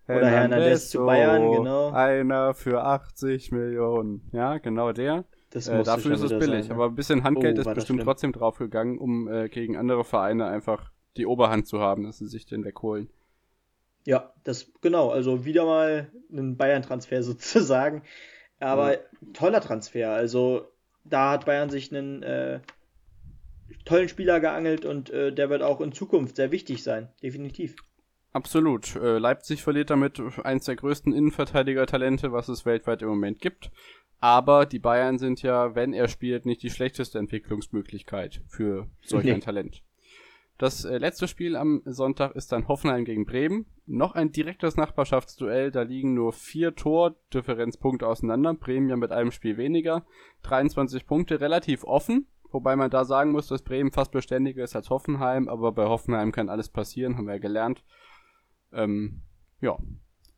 [0.08, 1.90] Oder Hernandez, zu Bayern, genau.
[1.90, 4.22] Einer für 80 Millionen.
[4.32, 5.24] Ja, genau der.
[5.50, 6.74] Das äh, dafür ist es billig, sein, ne?
[6.74, 10.90] aber ein bisschen Handgeld oh, ist bestimmt trotzdem draufgegangen, um äh, gegen andere Vereine einfach
[11.16, 13.08] die Oberhand zu haben, dass sie sich den wegholen.
[14.04, 18.02] Ja, das genau, also wieder mal ein Bayern-Transfer sozusagen.
[18.60, 19.00] Aber ja.
[19.32, 20.12] toller Transfer.
[20.12, 20.68] Also
[21.08, 22.60] da hat Bayern sich einen äh,
[23.84, 27.76] tollen Spieler geangelt und äh, der wird auch in Zukunft sehr wichtig sein, definitiv.
[28.32, 28.96] Absolut.
[28.96, 33.70] Äh, Leipzig verliert damit eins der größten Innenverteidiger-Talente, was es weltweit im Moment gibt.
[34.20, 39.32] Aber die Bayern sind ja, wenn er spielt, nicht die schlechteste Entwicklungsmöglichkeit für solch nee.
[39.32, 39.82] ein Talent.
[40.58, 43.66] Das äh, letzte Spiel am Sonntag ist dann Hoffenheim gegen Bremen.
[43.84, 48.54] Noch ein direktes Nachbarschaftsduell, da liegen nur vier Tordifferenzpunkte auseinander.
[48.54, 50.06] Bremen ja mit einem Spiel weniger.
[50.42, 52.26] 23 Punkte, relativ offen.
[52.50, 56.32] Wobei man da sagen muss, dass Bremen fast beständiger ist als Hoffenheim, aber bei Hoffenheim
[56.32, 57.84] kann alles passieren, haben wir ja gelernt.
[58.72, 59.22] Ähm,
[59.60, 59.76] ja,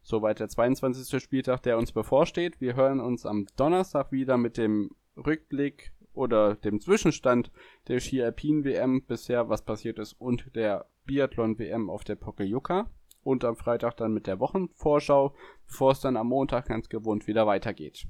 [0.02, 1.22] soweit der 22.
[1.22, 2.60] Spieltag, der uns bevorsteht.
[2.60, 7.50] Wir hören uns am Donnerstag wieder mit dem Rückblick oder dem Zwischenstand
[7.88, 12.90] der Ski Alpin WM bisher, was passiert ist, und der Biathlon WM auf der Pokljuka.
[13.22, 15.34] Und am Freitag dann mit der Wochenvorschau,
[15.66, 18.06] bevor es dann am Montag ganz gewohnt wieder weitergeht.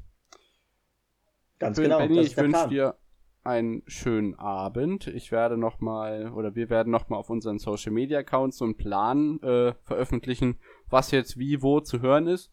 [1.58, 1.98] Ganz Für genau.
[1.98, 2.94] Benny, ich wünsche dir
[3.42, 5.06] einen schönen Abend.
[5.06, 9.40] Ich werde nochmal, oder wir werden nochmal auf unseren Social Media Accounts so einen Plan
[9.42, 12.52] äh, veröffentlichen, was jetzt wie wo zu hören ist.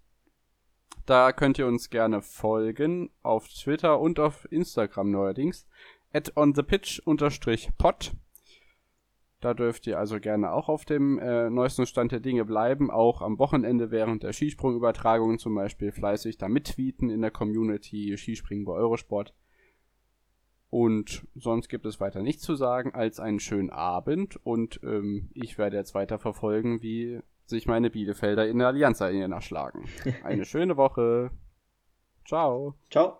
[1.05, 5.67] Da könnt ihr uns gerne folgen auf Twitter und auf Instagram neuerdings.
[6.13, 8.13] At onthepitch-pod.
[9.41, 12.89] Da dürft ihr also gerne auch auf dem äh, neuesten Stand der Dinge bleiben.
[12.89, 18.65] Auch am Wochenende während der Skisprungübertragungen zum Beispiel fleißig da mittweeten in der Community Skispringen
[18.65, 19.35] bei Eurosport.
[20.69, 25.57] Und sonst gibt es weiter nichts zu sagen als einen schönen Abend und ähm, ich
[25.57, 29.85] werde jetzt weiter verfolgen, wie sich meine Bielefelder in der Allianz Arena schlagen.
[30.23, 31.31] Eine schöne Woche.
[32.25, 32.75] Ciao.
[32.89, 33.19] Ciao.